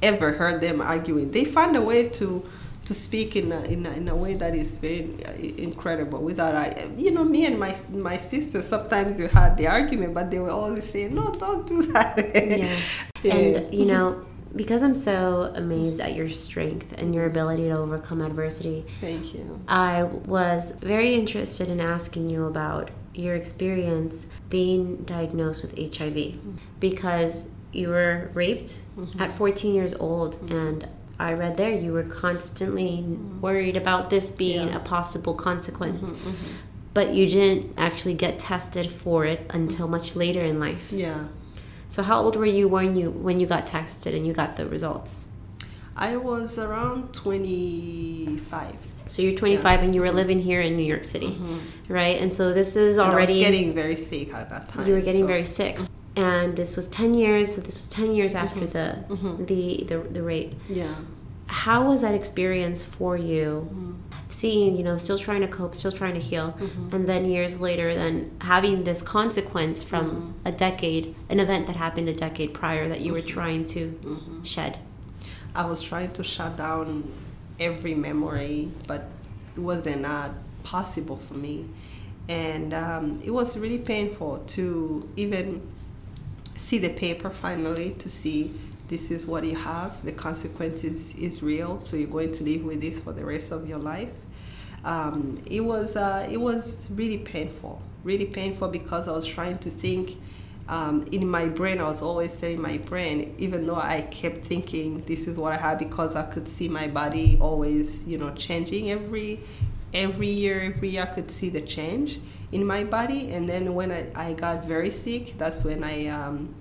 [0.01, 1.31] ever heard them arguing.
[1.31, 2.45] They find a way to
[2.85, 6.53] to speak in a, in a, in a way that is very uh, incredible without
[6.53, 10.39] I you know me and my my sister sometimes we had the argument but they
[10.39, 13.09] were always saying no don't do that yes.
[13.23, 13.33] yeah.
[13.33, 18.21] and you know because I'm so amazed at your strength and your ability to overcome
[18.21, 18.85] adversity.
[19.01, 19.61] Thank you.
[19.67, 26.35] I was very interested in asking you about your experience being diagnosed with HIV
[26.79, 29.21] because you were raped mm-hmm.
[29.21, 30.55] at 14 years old mm-hmm.
[30.55, 30.87] and
[31.19, 33.39] I read there you were constantly mm-hmm.
[33.39, 34.75] worried about this being yeah.
[34.75, 36.11] a possible consequence.
[36.11, 36.53] Mm-hmm, mm-hmm.
[36.93, 40.91] But you didn't actually get tested for it until much later in life.
[40.91, 41.27] Yeah.
[41.93, 44.65] So how old were you when you when you got tested and you got the
[44.65, 45.27] results?
[45.95, 48.77] I was around 25.
[49.05, 49.85] So you're 25 yeah.
[49.85, 51.93] and you were living here in New York City, mm-hmm.
[51.93, 52.19] right?
[52.19, 54.87] And so this is already getting very sick at that time.
[54.87, 55.27] You were getting so.
[55.27, 55.77] very sick
[56.15, 59.07] and this was 10 years so this was 10 years after mm-hmm.
[59.09, 59.45] the, mm-hmm.
[59.45, 60.93] the the the rape yeah
[61.47, 63.93] how was that experience for you mm-hmm.
[64.33, 66.95] Seeing you know still trying to cope still trying to heal mm-hmm.
[66.95, 70.47] and then years later then having this consequence from mm-hmm.
[70.47, 73.27] a decade an event that happened a decade prior that you were mm-hmm.
[73.27, 74.77] trying to shed
[75.55, 77.09] i was trying to shut down
[77.59, 79.07] every memory but
[79.55, 80.31] it wasn't not
[80.63, 81.65] possible for me
[82.27, 85.61] and um, it was really painful to even
[86.55, 88.51] see the paper finally to see
[88.87, 90.03] this is what you have.
[90.05, 93.67] The consequences is real, so you're going to live with this for the rest of
[93.67, 94.09] your life.
[94.83, 99.69] Um, it was uh, it was really painful, really painful because I was trying to
[99.69, 100.17] think.
[100.69, 105.01] Um, in my brain, I was always telling my brain, even though I kept thinking
[105.01, 108.89] this is what I have, because I could see my body always, you know, changing
[108.89, 109.41] every
[109.93, 112.19] every year, every year I could see the change
[112.51, 113.31] in my body.
[113.31, 116.53] And then when I, I got very sick, that's when I, um,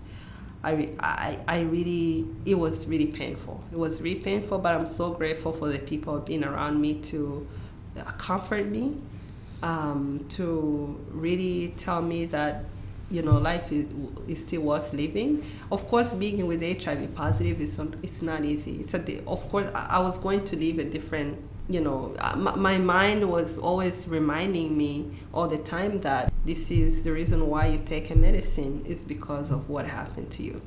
[0.62, 3.62] I, I, I really, it was really painful.
[3.72, 7.46] It was really painful, but I'm so grateful for the people being around me to
[8.18, 8.96] comfort me,
[9.62, 12.64] um, to really tell me that
[13.11, 13.87] you know life is,
[14.26, 18.94] is still worth living of course being with hiv positive is it's not easy it's
[18.94, 23.28] a of course i was going to live a different you know, uh, my mind
[23.28, 28.11] was always reminding me all the time that this is the reason why you take
[28.11, 30.61] a medicine is because of what happened to you.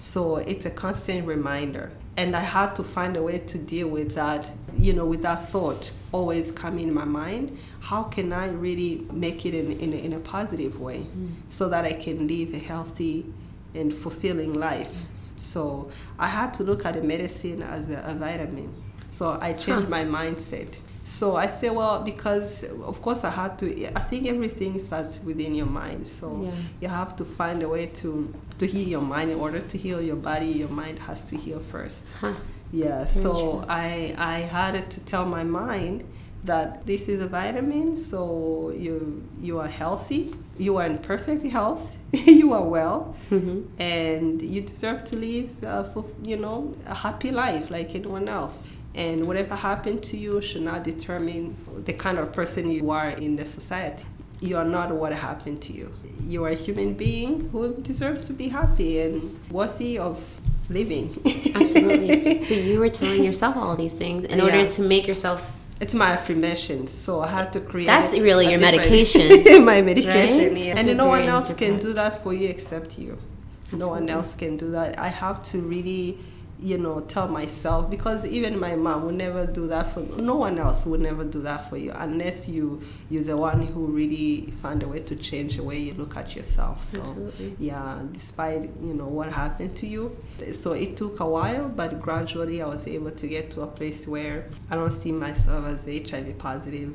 [0.00, 1.92] So it's a constant reminder.
[2.16, 5.48] And I had to find a way to deal with that, you know, with that
[5.48, 7.56] thought always coming in my mind.
[7.80, 11.32] How can I really make it in, in, a, in a positive way mm.
[11.48, 13.26] so that I can live a healthy
[13.74, 14.94] and fulfilling life?
[15.10, 15.32] Yes.
[15.36, 18.74] So I had to look at the medicine as a, a vitamin
[19.10, 19.90] so I changed huh.
[19.90, 20.78] my mindset.
[21.02, 23.86] So I say, well, because of course I had to.
[23.96, 26.06] I think everything starts within your mind.
[26.06, 26.50] So yeah.
[26.80, 29.30] you have to find a way to to heal your mind.
[29.30, 32.12] In order to heal your body, your mind has to heal first.
[32.20, 32.34] Huh.
[32.72, 33.04] Yeah.
[33.06, 36.04] so I I had to tell my mind
[36.44, 37.98] that this is a vitamin.
[37.98, 40.34] So you you are healthy.
[40.58, 41.96] You are in perfect health.
[42.12, 43.62] you are well, mm-hmm.
[43.80, 48.66] and you deserve to live, uh, for, you know, a happy life like anyone else
[48.94, 53.36] and whatever happened to you should not determine the kind of person you are in
[53.36, 54.04] the society
[54.40, 55.92] you are not what happened to you
[56.24, 61.10] you are a human being who deserves to be happy and worthy of living
[61.54, 64.44] absolutely so you were telling yourself all these things in yeah.
[64.44, 65.50] order to make yourself
[65.80, 70.56] it's my affirmations so i had to create that's really your medication my medication right?
[70.56, 70.74] yeah.
[70.78, 73.18] and no one else can do that for you except you
[73.64, 73.78] absolutely.
[73.78, 76.18] no one else can do that i have to really
[76.62, 80.22] you know tell myself because even my mom would never do that for me.
[80.22, 83.86] no one else would never do that for you unless you you're the one who
[83.86, 87.56] really find a way to change the way you look at yourself so Absolutely.
[87.58, 90.16] yeah despite you know what happened to you
[90.52, 94.06] so it took a while but gradually i was able to get to a place
[94.06, 96.92] where i don't see myself as hiv positive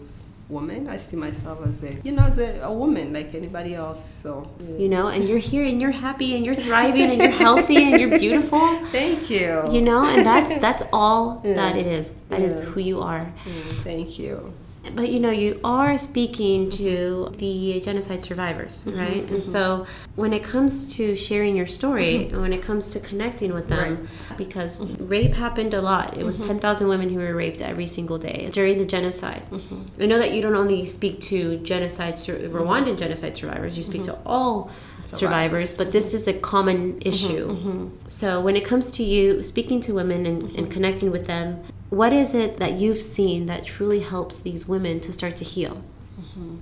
[0.49, 0.87] woman.
[0.87, 4.03] I see myself as a, you know, as a, a woman like anybody else.
[4.23, 7.83] So you know, and you're here and you're happy and you're thriving and you're healthy
[7.83, 8.59] and you're beautiful.
[8.91, 9.69] Thank you.
[9.71, 11.55] You know, and that's that's all yeah.
[11.55, 12.15] that it is.
[12.29, 12.47] That yeah.
[12.47, 13.31] is who you are.
[13.45, 14.53] Mm, thank you
[14.93, 19.35] but you know you are speaking to the genocide survivors mm-hmm, right mm-hmm.
[19.35, 22.33] and so when it comes to sharing your story mm-hmm.
[22.33, 24.37] and when it comes to connecting with them right.
[24.37, 25.07] because mm-hmm.
[25.07, 26.59] rape happened a lot it was mm-hmm.
[26.59, 30.01] 10,000 women who were raped every single day during the genocide mm-hmm.
[30.01, 34.17] i know that you don't only speak to genocide rwandan genocide survivors you speak to
[34.25, 34.69] all
[35.05, 37.91] survivors, but this is a common issue.
[38.07, 42.13] So, when it comes to you speaking to women and, and, connecting with them, what
[42.13, 45.83] is it that you've seen that truly helps these women to start to heal?
[46.19, 46.57] Mm-hmm.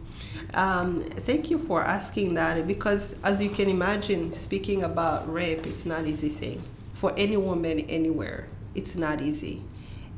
[0.55, 5.85] Um, thank you for asking that because, as you can imagine, speaking about rape, it's
[5.85, 6.61] not easy thing
[6.93, 8.47] for any woman anywhere.
[8.75, 9.61] It's not easy,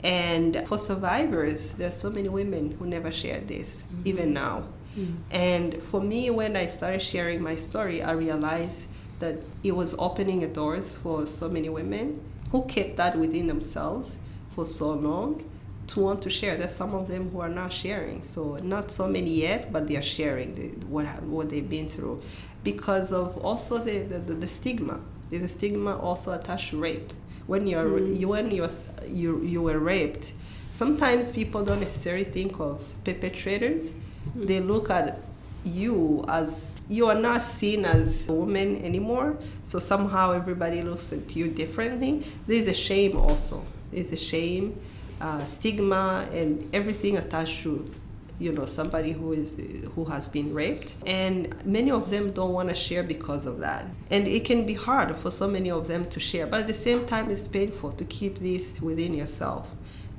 [0.04, 4.02] And for survivors, there's so many women who never shared this, mm-hmm.
[4.06, 4.64] even now.
[4.98, 5.14] Mm-hmm.
[5.32, 8.88] And for me, when I started sharing my story, I realized
[9.20, 14.18] that it was opening doors for so many women who kept that within themselves
[14.56, 15.44] for so long
[15.88, 16.56] to want to share.
[16.56, 18.24] There's some of them who are not sharing.
[18.24, 22.24] So not so many yet, but they are sharing the, what what they've been through,
[22.64, 25.00] because of also the, the, the stigma.
[25.30, 27.12] There's a stigma also attached to rape.
[27.48, 28.20] When you're mm.
[28.20, 28.68] you, when you
[29.08, 30.34] you you were raped,
[30.72, 33.94] sometimes people don't necessarily think of perpetrators.
[33.94, 34.48] Mm.
[34.48, 35.20] They look at
[35.64, 39.38] you as you are not seen as a woman anymore.
[39.64, 42.24] So somehow everybody looks at you differently.
[42.48, 43.64] There's a shame also.
[43.96, 44.80] There's a shame
[45.22, 47.90] uh, stigma and everything attached to
[48.38, 52.68] you know somebody who is who has been raped and many of them don't want
[52.68, 56.06] to share because of that and it can be hard for so many of them
[56.10, 59.72] to share but at the same time it's painful to keep this within yourself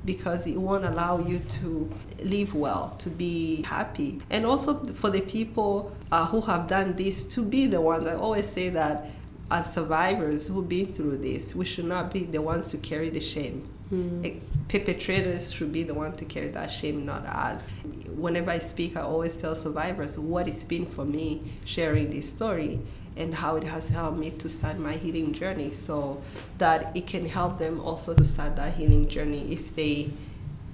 [0.07, 1.91] because it won't allow you to
[2.23, 4.19] live well, to be happy.
[4.29, 8.15] And also for the people uh, who have done this to be the ones, I
[8.15, 9.09] always say that
[9.49, 13.21] as survivors who've been through this, we should not be the ones to carry the
[13.21, 13.67] shame.
[13.91, 14.41] Mm.
[14.67, 17.69] Perpetrators should be the one to carry that shame, not us.
[18.15, 22.81] Whenever I speak, I always tell survivors what it's been for me sharing this story
[23.15, 26.21] and how it has helped me to start my healing journey so
[26.57, 30.09] that it can help them also to start that healing journey if they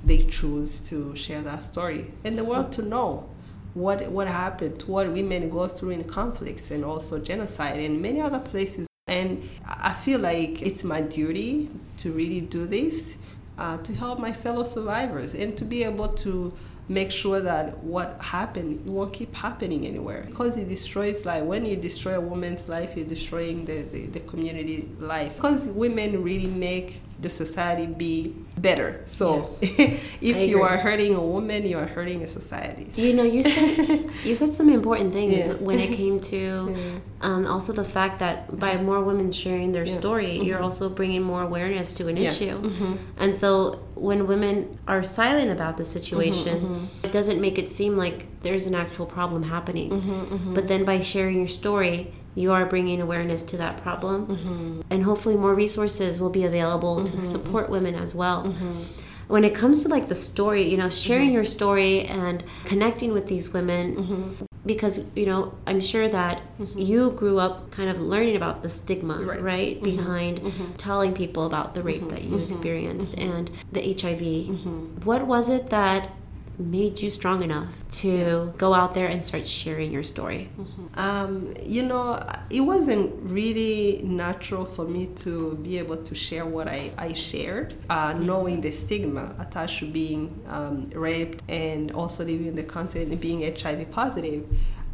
[0.06, 3.30] they choose to share that story and the world to know
[3.74, 8.22] what what happened, to what women go through in conflicts and also genocide and many
[8.22, 8.88] other places.
[9.08, 13.18] And I feel like it's my duty to really do this
[13.58, 16.54] uh, to help my fellow survivors and to be able to
[16.90, 20.26] make sure that what happened won't keep happening anywhere.
[20.28, 21.44] Because it destroys life.
[21.44, 25.36] When you destroy a woman's life you're destroying the, the, the community life.
[25.36, 29.02] Because women really make the society be better.
[29.06, 29.64] So yes.
[30.22, 32.92] if you are hurting a woman, you are hurting a society.
[33.02, 35.54] You know, you said you said some important things yeah.
[35.54, 36.38] when it came to
[36.78, 37.00] yeah.
[37.22, 39.98] um, also the fact that by more women sharing their yeah.
[39.98, 40.44] story, mm-hmm.
[40.44, 42.62] you're also bringing more awareness to an issue.
[42.62, 42.96] Mm-hmm.
[43.18, 47.06] And so when women are silent about the situation, mm-hmm, mm-hmm.
[47.06, 49.90] it doesn't make it seem like there's an actual problem happening.
[49.90, 50.54] Mm-hmm, mm-hmm.
[50.54, 54.28] But then by sharing your story, you are bringing awareness to that problem.
[54.28, 54.82] Mm-hmm.
[54.90, 57.18] And hopefully, more resources will be available mm-hmm.
[57.20, 58.46] to support women as well.
[58.46, 58.82] Mm-hmm.
[59.28, 61.36] When it comes to like the story, you know, sharing mm-hmm.
[61.36, 64.46] your story and connecting with these women, mm-hmm.
[64.66, 66.78] because, you know, I'm sure that mm-hmm.
[66.78, 69.82] you grew up kind of learning about the stigma, right, right?
[69.82, 70.42] behind
[70.78, 75.06] telling people about the rape that you experienced and the HIV.
[75.06, 76.10] What was it that
[76.58, 78.52] made you strong enough to yeah.
[78.58, 80.50] go out there and start sharing your story?
[80.58, 81.00] Mm-hmm.
[81.00, 86.68] Um, you know, it wasn't really natural for me to be able to share what
[86.68, 92.48] I, I shared, uh, knowing the stigma attached to being um, raped and also living
[92.48, 94.46] in the continent being HIV positive.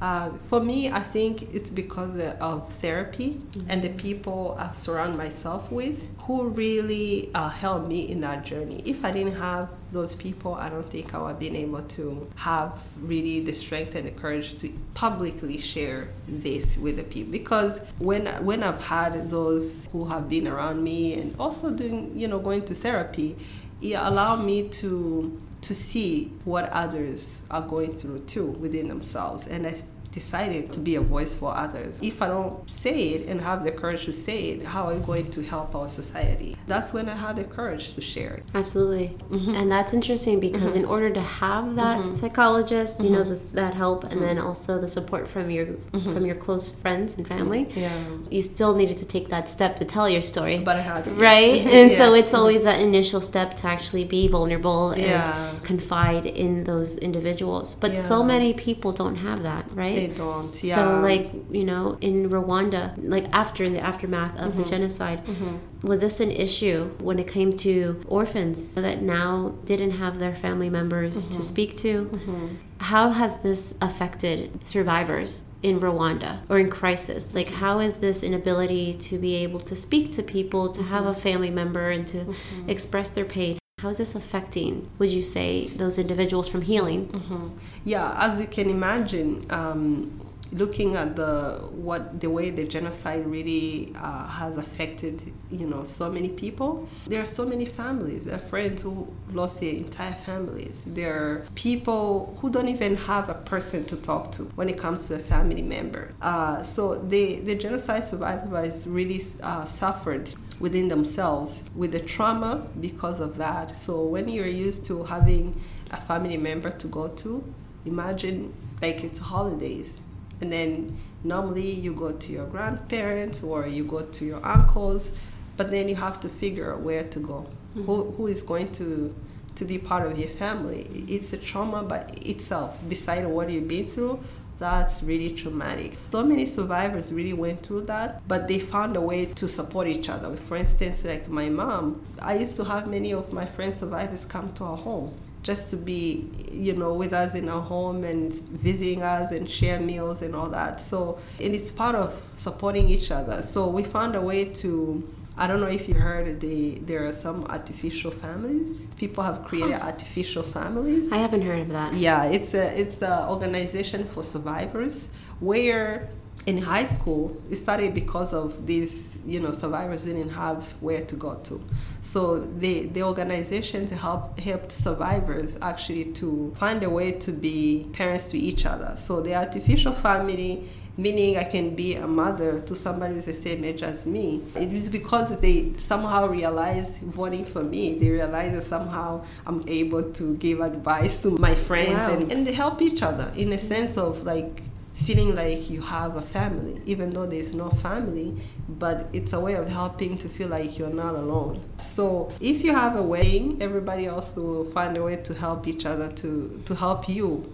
[0.01, 3.69] Uh, for me, I think it's because of therapy mm-hmm.
[3.69, 8.81] and the people I've surrounded myself with who really uh, helped me in that journey.
[8.85, 12.29] If I didn't have those people, I don't think I would have been able to
[12.35, 17.31] have really the strength and the courage to publicly share this with the people.
[17.31, 22.27] Because when when I've had those who have been around me and also doing, you
[22.27, 23.35] know, going to therapy,
[23.81, 29.47] it allowed me to to see what others are going through too within themselves.
[29.47, 29.75] And I
[30.19, 31.91] decided to be a voice for others.
[32.11, 34.99] If I don't say it and have the courage to say it, how are I
[35.11, 36.51] going to help our society?
[36.73, 38.43] That's when I had the courage to share it.
[38.61, 39.07] Absolutely.
[39.35, 39.55] Mm-hmm.
[39.59, 40.83] And that's interesting because mm-hmm.
[40.83, 42.19] in order to have that mm-hmm.
[42.19, 43.29] psychologist, you know, mm-hmm.
[43.29, 44.47] this, that help and then mm-hmm.
[44.47, 46.13] also the support from your mm-hmm.
[46.13, 47.97] from your close friends and family, yeah.
[48.35, 50.57] you still needed to take that step to tell your story.
[50.71, 51.15] But I had to.
[51.15, 51.61] Right?
[51.77, 51.99] and yeah.
[52.01, 55.53] so it's always that initial step to actually be vulnerable and yeah.
[55.63, 57.67] confide in those individuals.
[57.83, 59.95] But so many people don't have that, right?
[59.95, 60.63] They don't.
[60.63, 60.75] Yeah.
[60.75, 64.61] So like you know in Rwanda, like after in the aftermath of mm-hmm.
[64.61, 65.87] the genocide, mm-hmm.
[65.87, 70.69] was this an issue when it came to orphans that now didn't have their family
[70.69, 71.35] members mm-hmm.
[71.35, 72.05] to speak to?
[72.05, 72.47] Mm-hmm.
[72.79, 77.35] How has this affected survivors in Rwanda or in crisis?
[77.35, 81.11] Like, how is this inability to be able to speak to people, to have a
[81.11, 81.19] mm-hmm.
[81.19, 82.69] family member, and to mm-hmm.
[82.69, 83.59] express their pain?
[83.81, 87.07] How is this affecting, would you say, those individuals from healing?
[87.07, 87.47] Mm-hmm.
[87.85, 90.19] Yeah, as you can imagine, um,
[90.51, 95.21] looking at the what the way the genocide really uh, has affected
[95.51, 99.61] you know so many people there are so many families there are friends who lost
[99.61, 104.43] their entire families there are people who don't even have a person to talk to
[104.55, 109.63] when it comes to a family member uh, so the the genocide survivors really uh,
[109.65, 113.75] suffered within themselves with the trauma because of that.
[113.75, 115.59] So when you're used to having
[115.91, 117.43] a family member to go to,
[117.85, 120.01] imagine like it's holidays
[120.41, 125.17] and then normally you go to your grandparents or you go to your uncles
[125.57, 127.45] but then you have to figure out where to go
[127.75, 127.83] mm-hmm.
[127.83, 129.13] who, who is going to
[129.55, 133.89] to be part of your family it's a trauma by itself beside what you've been
[133.89, 134.17] through
[134.59, 135.97] that's really traumatic.
[136.11, 140.09] So many survivors really went through that, but they found a way to support each
[140.09, 140.35] other.
[140.35, 144.53] For instance, like my mom, I used to have many of my friends survivors come
[144.53, 149.01] to our home just to be you know with us in our home and visiting
[149.01, 153.41] us and share meals and all that so and it's part of supporting each other
[153.41, 155.01] so we found a way to
[155.39, 158.83] I don't know if you heard the there are some artificial families.
[158.97, 159.87] People have created huh.
[159.87, 161.11] artificial families.
[161.13, 161.93] I haven't heard of that.
[161.93, 165.09] Yeah, it's a it's the organization for survivors
[165.39, 166.09] where
[166.45, 171.15] in high school it started because of these you know survivors didn't have where to
[171.15, 171.61] go to
[171.99, 177.87] so the the organization to help helped survivors actually to find a way to be
[177.91, 180.63] parents to each other so the artificial family
[180.99, 184.43] meaning I can be a mother to somebody who's the same age as me.
[184.55, 187.97] It was because they somehow realized voting for me.
[187.97, 192.13] They realized that somehow I'm able to give advice to my friends wow.
[192.13, 194.61] and, and help each other in a sense of like
[194.93, 198.35] feeling like you have a family, even though there's no family,
[198.67, 201.61] but it's a way of helping to feel like you're not alone.
[201.81, 205.85] So if you have a wedding, everybody else will find a way to help each
[205.85, 207.49] other to, to help you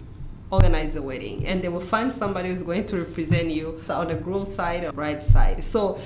[0.50, 4.14] organize the wedding and they will find somebody who's going to represent you on the
[4.14, 5.98] groom side or bride side so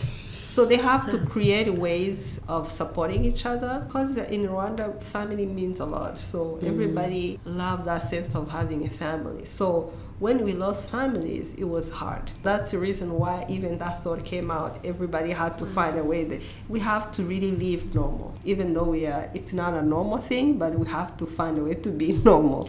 [0.51, 5.79] so they have to create ways of supporting each other because in Rwanda, family means
[5.79, 6.21] a lot.
[6.21, 6.65] So mm.
[6.65, 9.45] everybody love that sense of having a family.
[9.45, 12.33] So when we lost families, it was hard.
[12.43, 14.85] That's the reason why even that thought came out.
[14.85, 18.85] Everybody had to find a way that we have to really live normal, even though
[18.85, 19.31] we are.
[19.33, 22.69] It's not a normal thing, but we have to find a way to be normal.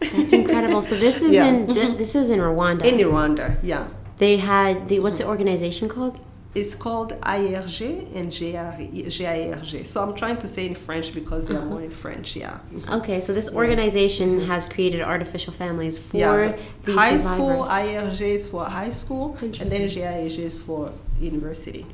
[0.00, 0.82] That's incredible.
[0.82, 1.46] So this is yeah.
[1.46, 2.84] in this is in Rwanda.
[2.84, 3.88] In Rwanda, yeah.
[4.18, 6.20] They had the what's the organization called?
[6.54, 7.80] It's called ARG
[8.14, 9.84] and GARG.
[9.84, 11.96] So I'm trying to say in French because they're more in uh-huh.
[11.96, 12.60] French, yeah.
[12.90, 14.46] Okay, so this organization yeah.
[14.46, 17.26] has created artificial families for yeah, these high survivors.
[17.26, 17.62] school.
[17.62, 21.86] ARG is for high school, and then GARG is for university.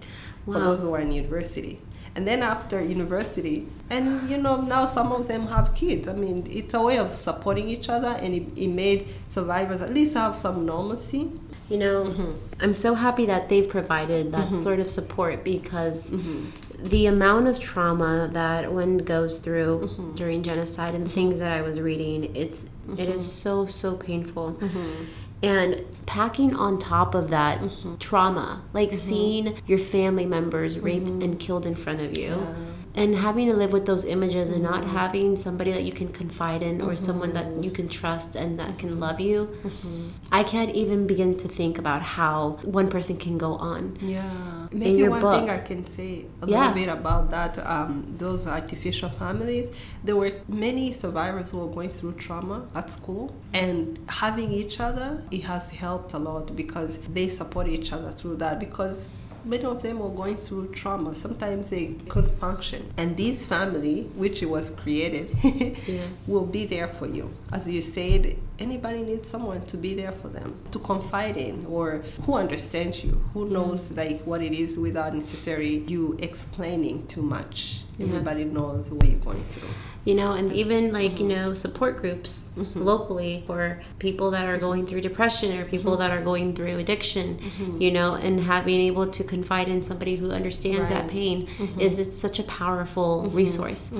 [0.44, 0.52] Wow.
[0.54, 1.80] For those who are in university
[2.14, 6.44] and then after university and you know now some of them have kids i mean
[6.48, 10.34] it's a way of supporting each other and it, it made survivors at least have
[10.34, 11.30] some normalcy
[11.68, 12.32] you know mm-hmm.
[12.60, 14.58] i'm so happy that they've provided that mm-hmm.
[14.58, 16.46] sort of support because mm-hmm.
[16.82, 20.14] the amount of trauma that one goes through mm-hmm.
[20.14, 22.66] during genocide and the things that i was reading it's
[22.98, 23.66] it is mm-hmm.
[23.66, 25.04] so so painful mm-hmm.
[25.42, 27.96] And packing on top of that mm-hmm.
[27.96, 28.98] trauma like mm-hmm.
[28.98, 31.22] seeing your family members raped mm-hmm.
[31.22, 32.54] and killed in front of you yeah
[32.94, 34.96] and having to live with those images and not mm-hmm.
[34.96, 37.04] having somebody that you can confide in or mm-hmm.
[37.04, 40.08] someone that you can trust and that can love you mm-hmm.
[40.32, 45.06] i can't even begin to think about how one person can go on yeah maybe
[45.08, 45.34] one book.
[45.34, 46.58] thing i can say a yeah.
[46.58, 49.72] little bit about that um, those artificial families
[50.02, 55.22] there were many survivors who were going through trauma at school and having each other
[55.30, 59.08] it has helped a lot because they support each other through that because
[59.44, 61.14] many of them were going through trauma.
[61.14, 62.92] Sometimes they couldn't function.
[62.96, 65.30] And this family, which was created,
[65.86, 66.02] yeah.
[66.26, 67.32] will be there for you.
[67.52, 72.02] As you said, anybody needs someone to be there for them, to confide in, or
[72.24, 77.84] who understands you, who knows like what it is without necessarily you explaining too much.
[77.96, 78.08] Yes.
[78.08, 79.68] Everybody knows what you're going through
[80.04, 82.82] you know, and even like, you know, support groups mm-hmm.
[82.82, 86.00] locally for people that are going through depression or people mm-hmm.
[86.00, 87.80] that are going through addiction, mm-hmm.
[87.80, 90.88] you know, and having able to confide in somebody who understands right.
[90.88, 91.80] that pain mm-hmm.
[91.80, 93.36] is it's such a powerful mm-hmm.
[93.36, 93.92] resource.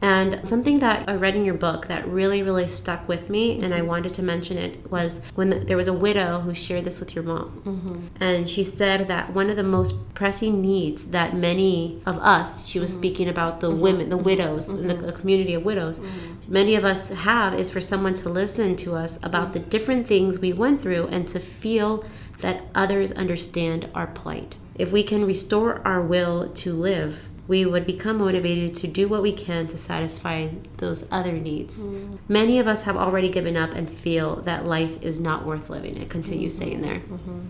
[0.00, 0.04] Mm-hmm.
[0.04, 3.74] And something that I read in your book that really, really stuck with me, and
[3.74, 7.00] I wanted to mention it, was when the, there was a widow who shared this
[7.00, 8.10] with your mom.
[8.20, 12.80] And she said that one of the most pressing needs that many of us, she
[12.80, 16.52] was speaking about the women, the widows in the community community of widows, mm-hmm.
[16.52, 20.38] many of us have is for someone to listen to us about the different things
[20.38, 22.04] we went through and to feel
[22.40, 24.56] that others understand our plight.
[24.74, 29.22] If we can restore our will to live, we would become motivated to do what
[29.22, 31.82] we can to satisfy those other needs.
[31.82, 32.18] Mm.
[32.28, 35.96] Many of us have already given up and feel that life is not worth living.
[35.96, 36.64] It continues mm-hmm.
[36.64, 37.00] saying there.
[37.00, 37.40] Mm-hmm.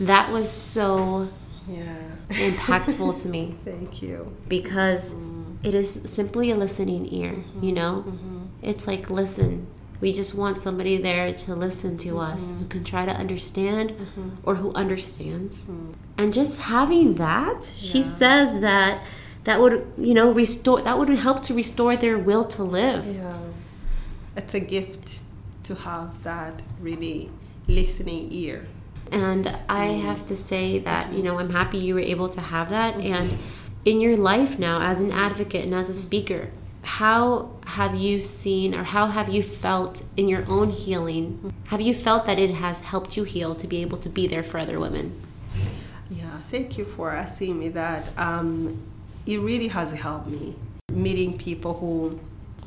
[0.00, 1.28] That was so
[1.68, 1.96] yeah.
[2.28, 3.54] impactful to me.
[3.64, 4.36] Thank you.
[4.48, 8.04] Because mm it is simply a listening ear, mm-hmm, you know?
[8.06, 8.38] Mm-hmm.
[8.62, 9.66] It's like, listen,
[9.98, 12.18] We just want somebody there to listen to mm-hmm.
[12.18, 14.30] us, who can try to understand mm-hmm.
[14.44, 15.62] or who understands.
[15.62, 15.94] Mm.
[16.18, 17.90] And just having that, yeah.
[17.92, 19.02] she says that
[19.46, 23.06] that would, you know, restore that would help to restore their will to live.
[23.06, 23.38] Yeah.
[24.36, 25.20] It's a gift
[25.62, 27.30] to have that really
[27.68, 28.66] listening ear.
[29.12, 32.70] And I have to say that, you know, I'm happy you were able to have
[32.70, 33.14] that mm-hmm.
[33.14, 33.38] and
[33.84, 36.50] in your life now as an advocate and as a speaker
[36.82, 41.92] how have you seen or how have you felt in your own healing have you
[41.92, 44.78] felt that it has helped you heal to be able to be there for other
[44.78, 45.20] women
[46.10, 48.80] yeah thank you for asking me that um,
[49.26, 50.54] it really has helped me
[50.92, 52.18] meeting people who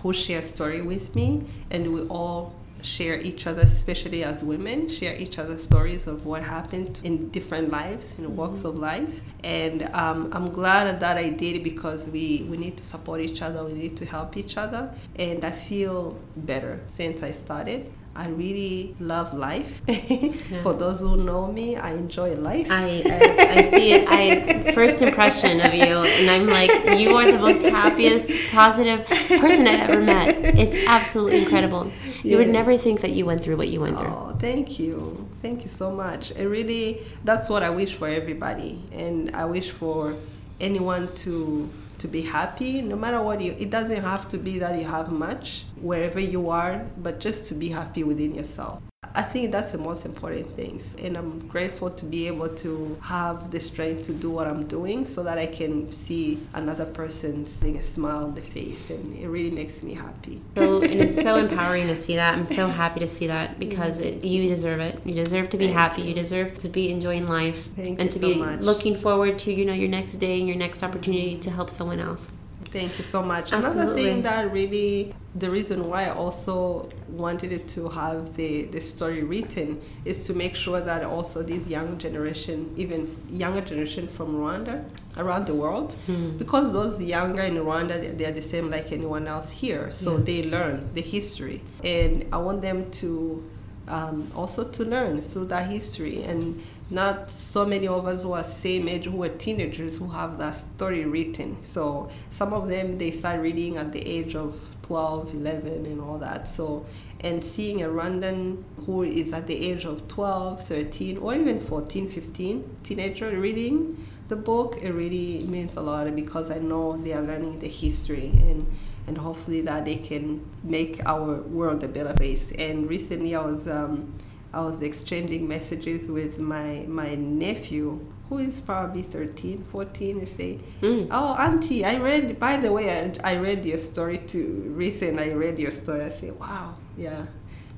[0.01, 5.15] who share story with me and we all share each other, especially as women, share
[5.17, 9.21] each other stories of what happened in different lives, in walks of life.
[9.43, 13.41] And um, I'm glad that I did it because we, we need to support each
[13.41, 14.93] other, we need to help each other.
[15.17, 17.91] And I feel better since I started.
[18.19, 19.81] I really love life.
[19.87, 20.61] yeah.
[20.61, 22.67] For those who know me, I enjoy life.
[22.69, 24.09] I, I, I, see it.
[24.09, 29.67] I first impression of you, and I'm like, you are the most happiest, positive person
[29.67, 30.35] I've ever met.
[30.35, 31.89] It's absolutely incredible.
[32.21, 34.09] You would never think that you went through what you went through.
[34.09, 36.31] Oh, thank you, thank you so much.
[36.31, 40.17] It really, that's what I wish for everybody, and I wish for
[40.59, 41.69] anyone to
[41.99, 45.11] to be happy no matter what you it doesn't have to be that you have
[45.11, 48.81] much wherever you are but just to be happy within yourself
[49.15, 50.95] I think that's the most important things.
[50.95, 55.05] And I'm grateful to be able to have the strength to do what I'm doing
[55.05, 58.89] so that I can see another person seeing a smile on the face.
[58.89, 60.41] And it really makes me happy.
[60.55, 62.33] So, and it's so empowering to see that.
[62.33, 65.05] I'm so happy to see that because it, you deserve it.
[65.05, 66.01] You deserve to be Thank happy.
[66.03, 66.09] You.
[66.09, 66.13] you.
[66.13, 68.59] deserve to be enjoying life Thank and to so be much.
[68.59, 71.99] looking forward to, you know, your next day and your next opportunity to help someone
[71.99, 72.31] else.
[72.71, 73.51] Thank you so much.
[73.51, 73.81] Absolutely.
[73.81, 79.23] Another thing that really, the reason why I also wanted to have the, the story
[79.23, 84.87] written is to make sure that also this young generation, even younger generation from Rwanda,
[85.17, 86.37] around the world, mm.
[86.37, 89.89] because those younger in Rwanda, they are the same like anyone else here.
[89.91, 90.23] So yeah.
[90.23, 91.61] they learn the history.
[91.83, 93.43] And I want them to
[93.87, 98.43] um, also to learn through that history and not so many of us who are
[98.43, 101.63] same age who are teenagers who have that story written.
[101.63, 106.17] So some of them they start reading at the age of 12 11 and all
[106.19, 106.47] that.
[106.47, 106.85] So
[107.21, 112.07] and seeing a Rwandan who is at the age of 12 13 or even 14
[112.07, 117.21] 15 teenager reading the book it really means a lot because i know they are
[117.23, 118.65] learning the history and
[119.09, 122.51] and hopefully that they can make our world a better place.
[122.51, 124.13] And recently i was um,
[124.53, 130.59] I was exchanging messages with my my nephew who is probably 13 14 and say.
[130.81, 131.07] Mm.
[131.11, 135.31] oh auntie i read by the way I, I read your story too recent i
[135.33, 136.03] read your story.
[136.03, 137.25] I say wow yeah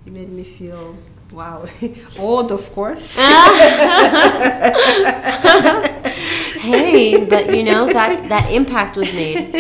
[0.06, 0.96] it made me feel
[1.32, 1.66] wow.
[2.20, 3.18] Old of course
[6.62, 9.52] hey but you know that that impact was made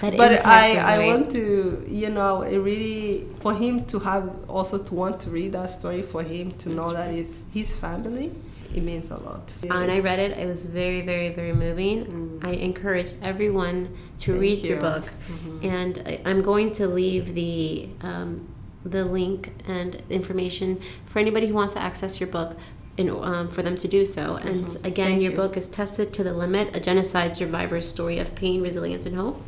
[0.00, 1.08] that but i i made.
[1.08, 5.52] want to you know it really for him to have also to want to read
[5.52, 7.08] that story for him to That's know right.
[7.08, 8.32] that it's his family
[8.74, 9.50] it means a lot.
[9.62, 10.36] And I read it.
[10.36, 12.04] It was very, very, very moving.
[12.04, 12.44] Mm.
[12.44, 14.70] I encourage everyone to Thank read you.
[14.70, 15.58] your book, mm-hmm.
[15.64, 18.46] and I, am going to leave the um,
[18.84, 22.56] the link and information for anybody who wants to access your book
[22.98, 24.36] in, um, for them to do so.
[24.36, 24.86] And mm-hmm.
[24.86, 25.36] again, Thank your you.
[25.36, 29.42] book is Tested to the Limit A Genocide Survivor's Story of Pain, Resilience, and Hope.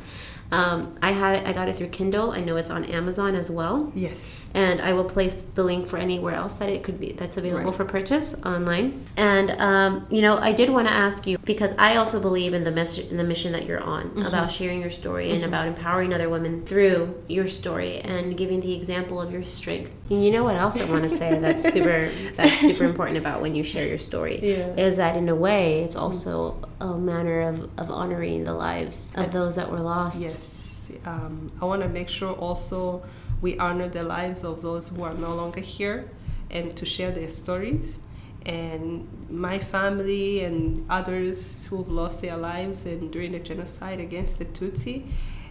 [0.53, 2.32] Um, I have I got it through Kindle.
[2.32, 3.92] I know it's on Amazon as well.
[3.94, 7.36] Yes and I will place the link for anywhere else that it could be that's
[7.36, 7.74] available right.
[7.74, 9.07] for purchase online.
[9.16, 12.64] And um, you know, I did want to ask you because I also believe in
[12.64, 12.70] the
[13.11, 14.22] in the mission that you're on mm-hmm.
[14.22, 15.36] about sharing your story mm-hmm.
[15.36, 19.94] and about empowering other women through your story and giving the example of your strength.
[20.11, 23.40] And you know what else I want to say that's super that's super important about
[23.40, 24.74] when you share your story yeah.
[24.74, 29.32] is that in a way it's also a manner of, of honoring the lives of
[29.32, 30.22] those that were lost.
[30.22, 33.03] Yes, um, I want to make sure also
[33.41, 36.09] we honor the lives of those who are no longer here
[36.51, 37.99] and to share their stories.
[38.47, 44.47] And my family and others who've lost their lives and during the genocide against the
[44.47, 45.07] Tutsi,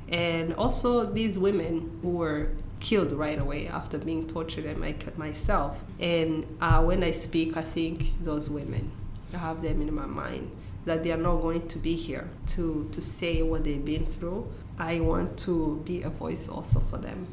[0.10, 5.80] and also these women who were killed right away after being tortured and my, myself.
[6.00, 8.92] And uh, when I speak, I think those women.
[9.34, 10.50] I have them in my mind
[10.86, 14.52] that they are not going to be here to, to say what they've been through.
[14.80, 17.28] I want to be a voice also for them.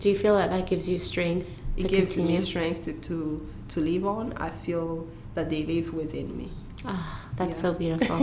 [0.00, 1.60] Do you feel that that gives you strength?
[1.76, 2.38] it gives continue?
[2.40, 4.32] me strength to to live on.
[4.36, 6.50] I feel that they live within me.
[6.84, 7.56] Oh, that's yeah.
[7.56, 8.16] so beautiful.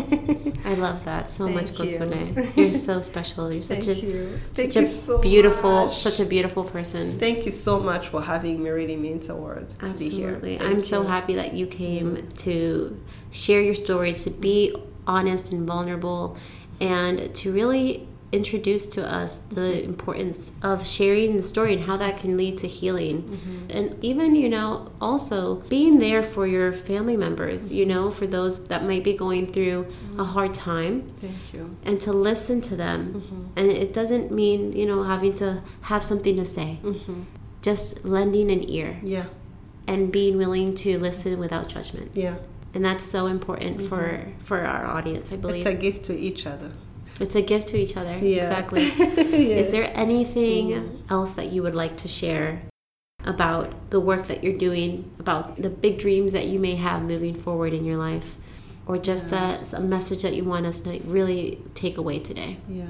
[0.66, 2.56] I love that so much, Consolee.
[2.58, 2.64] You.
[2.64, 3.52] You're so special.
[3.52, 4.40] You're such Thank a you.
[4.54, 5.98] Thank such you a so beautiful, much.
[5.98, 7.20] such a beautiful person.
[7.20, 8.70] Thank you so much for having me.
[8.72, 10.58] Really means a word to Absolutely.
[10.58, 10.68] be here.
[10.68, 10.82] I'm you.
[10.82, 13.00] so happy that you came mm to
[13.32, 14.76] share your story, to be
[15.06, 16.38] honest and vulnerable,
[16.82, 22.18] and to really introduce to us the importance of sharing the story and how that
[22.18, 23.66] can lead to healing mm-hmm.
[23.70, 28.66] and even you know also being there for your family members you know for those
[28.66, 30.20] that might be going through mm-hmm.
[30.20, 33.60] a hard time thank you and to listen to them mm-hmm.
[33.60, 37.22] and it doesn't mean you know having to have something to say mm-hmm.
[37.62, 39.26] just lending an ear yeah
[39.88, 42.36] and being willing to listen without judgment yeah
[42.74, 44.40] and that's so important for Mm-hmm.
[44.40, 46.74] for our audience i believe it's a gift to each other
[47.20, 48.18] it's a gift to each other.
[48.18, 48.44] Yeah.
[48.48, 48.84] Exactly.
[48.98, 49.62] yeah.
[49.64, 51.00] Is there anything Mm.
[51.10, 52.62] else that you would like to share
[53.26, 57.36] about the work that you're doing, about the big dreams that you may have moving
[57.36, 58.38] forward in your life?
[58.86, 59.58] Or just Yeah.
[59.60, 62.58] that a message that you want us to really take away today?
[62.70, 62.86] Yeah.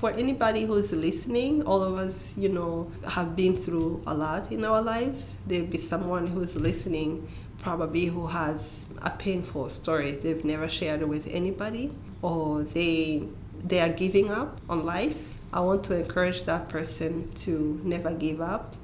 [0.00, 4.64] For anybody who's listening, all of us, you know, have been through a lot in
[4.64, 5.36] our lives.
[5.46, 7.26] There'll be someone who's listening,
[7.58, 11.90] probably who has a painful story they've never shared with anybody,
[12.22, 13.24] or they
[13.62, 15.18] they are giving up on life.
[15.52, 18.74] I want to encourage that person to never give up.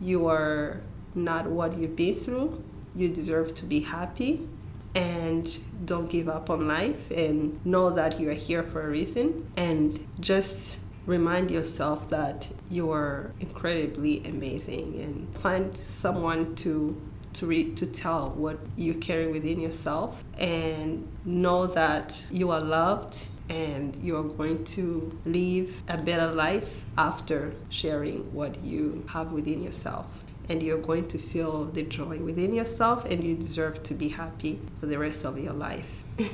[0.00, 0.80] You are
[1.14, 2.62] not what you've been through.
[2.94, 4.46] You deserve to be happy
[4.94, 9.46] and don't give up on life and know that you are here for a reason
[9.56, 17.00] and just remind yourself that you are incredibly amazing and find someone to
[17.34, 23.28] to re- to tell what you're carrying within yourself and know that you are loved
[23.48, 30.06] and you're going to live a better life after sharing what you have within yourself
[30.48, 34.58] and you're going to feel the joy within yourself and you deserve to be happy
[34.80, 36.04] for the rest of your life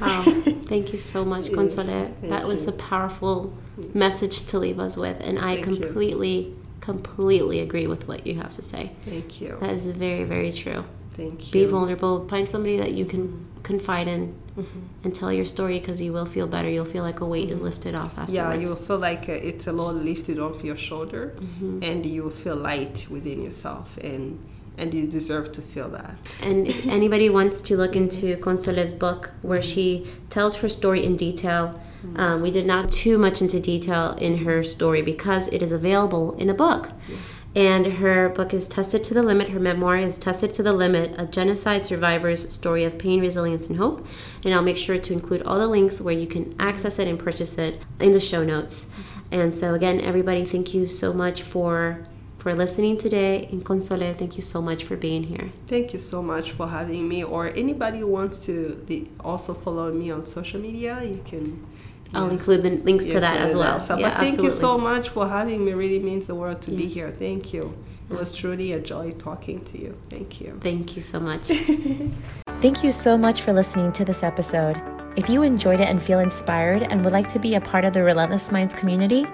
[0.00, 0.22] Wow.
[0.64, 2.12] Thank you so much, Consolee.
[2.22, 2.72] that was you.
[2.72, 3.52] a powerful
[3.94, 5.16] message to leave us with.
[5.20, 5.76] And I Thank you.
[5.86, 8.92] completely, completely agree with what you have to say.
[9.06, 10.84] thank you That is very, very true.
[11.16, 12.26] Thank you Be vulnerable.
[12.28, 14.64] Find somebody that you can confide in Mhm.
[15.04, 16.68] and tell your story because you will feel better.
[16.70, 18.32] You'll feel like a weight is lifted off afterwards.
[18.32, 21.82] yeah you will feel like uh, it's a load lifted off your shoulder Mhm.
[21.88, 24.38] and you will feel light within yourself and
[24.78, 29.30] and you deserve to feel that And if anybody wants to look into Consolee's book,
[29.40, 31.80] where she tells her story in detail,
[32.16, 36.34] um, we did not too much into detail in her story because it is available
[36.38, 36.90] in a book.
[37.56, 39.48] And her book is Tested to the Limit.
[39.48, 43.78] Her memoir is Tested to the Limit A Genocide Survivor's Story of Pain, Resilience, and
[43.78, 44.06] Hope.
[44.44, 47.18] And I'll make sure to include all the links where you can access it and
[47.18, 48.90] purchase it in the show notes.
[49.30, 52.02] And so, again, everybody, thank you so much for.
[52.38, 55.50] For listening today, and Consolee, thank you so much for being here.
[55.66, 57.24] Thank you so much for having me.
[57.24, 61.66] Or anybody who wants to also follow me on social media, you can.
[62.14, 63.78] I'll include the links Yeah, to that as well.
[63.78, 63.86] there.
[63.86, 65.72] So, yeah, but thank you so much for having me.
[65.72, 67.10] Really means the world to be here.
[67.10, 67.76] Thank you.
[68.08, 69.96] It was truly a joy talking to you.
[70.08, 70.58] Thank you.
[70.60, 71.42] Thank you so much.
[72.62, 74.80] Thank you so much for listening to this episode.
[75.16, 77.92] If you enjoyed it and feel inspired and would like to be a part of
[77.92, 79.26] the Relentless Minds community,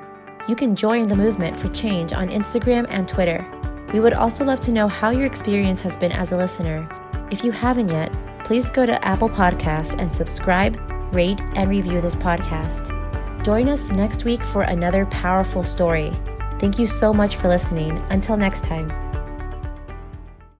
[0.48, 3.44] you can join the movement for change on Instagram and Twitter.
[3.92, 6.88] We would also love to know how your experience has been as a listener.
[7.30, 8.12] If you haven't yet,
[8.44, 10.76] please go to Apple Podcasts and subscribe,
[11.12, 12.90] rate, and review this podcast.
[13.44, 16.12] Join us next week for another powerful story.
[16.58, 18.00] Thank you so much for listening.
[18.10, 19.11] Until next time.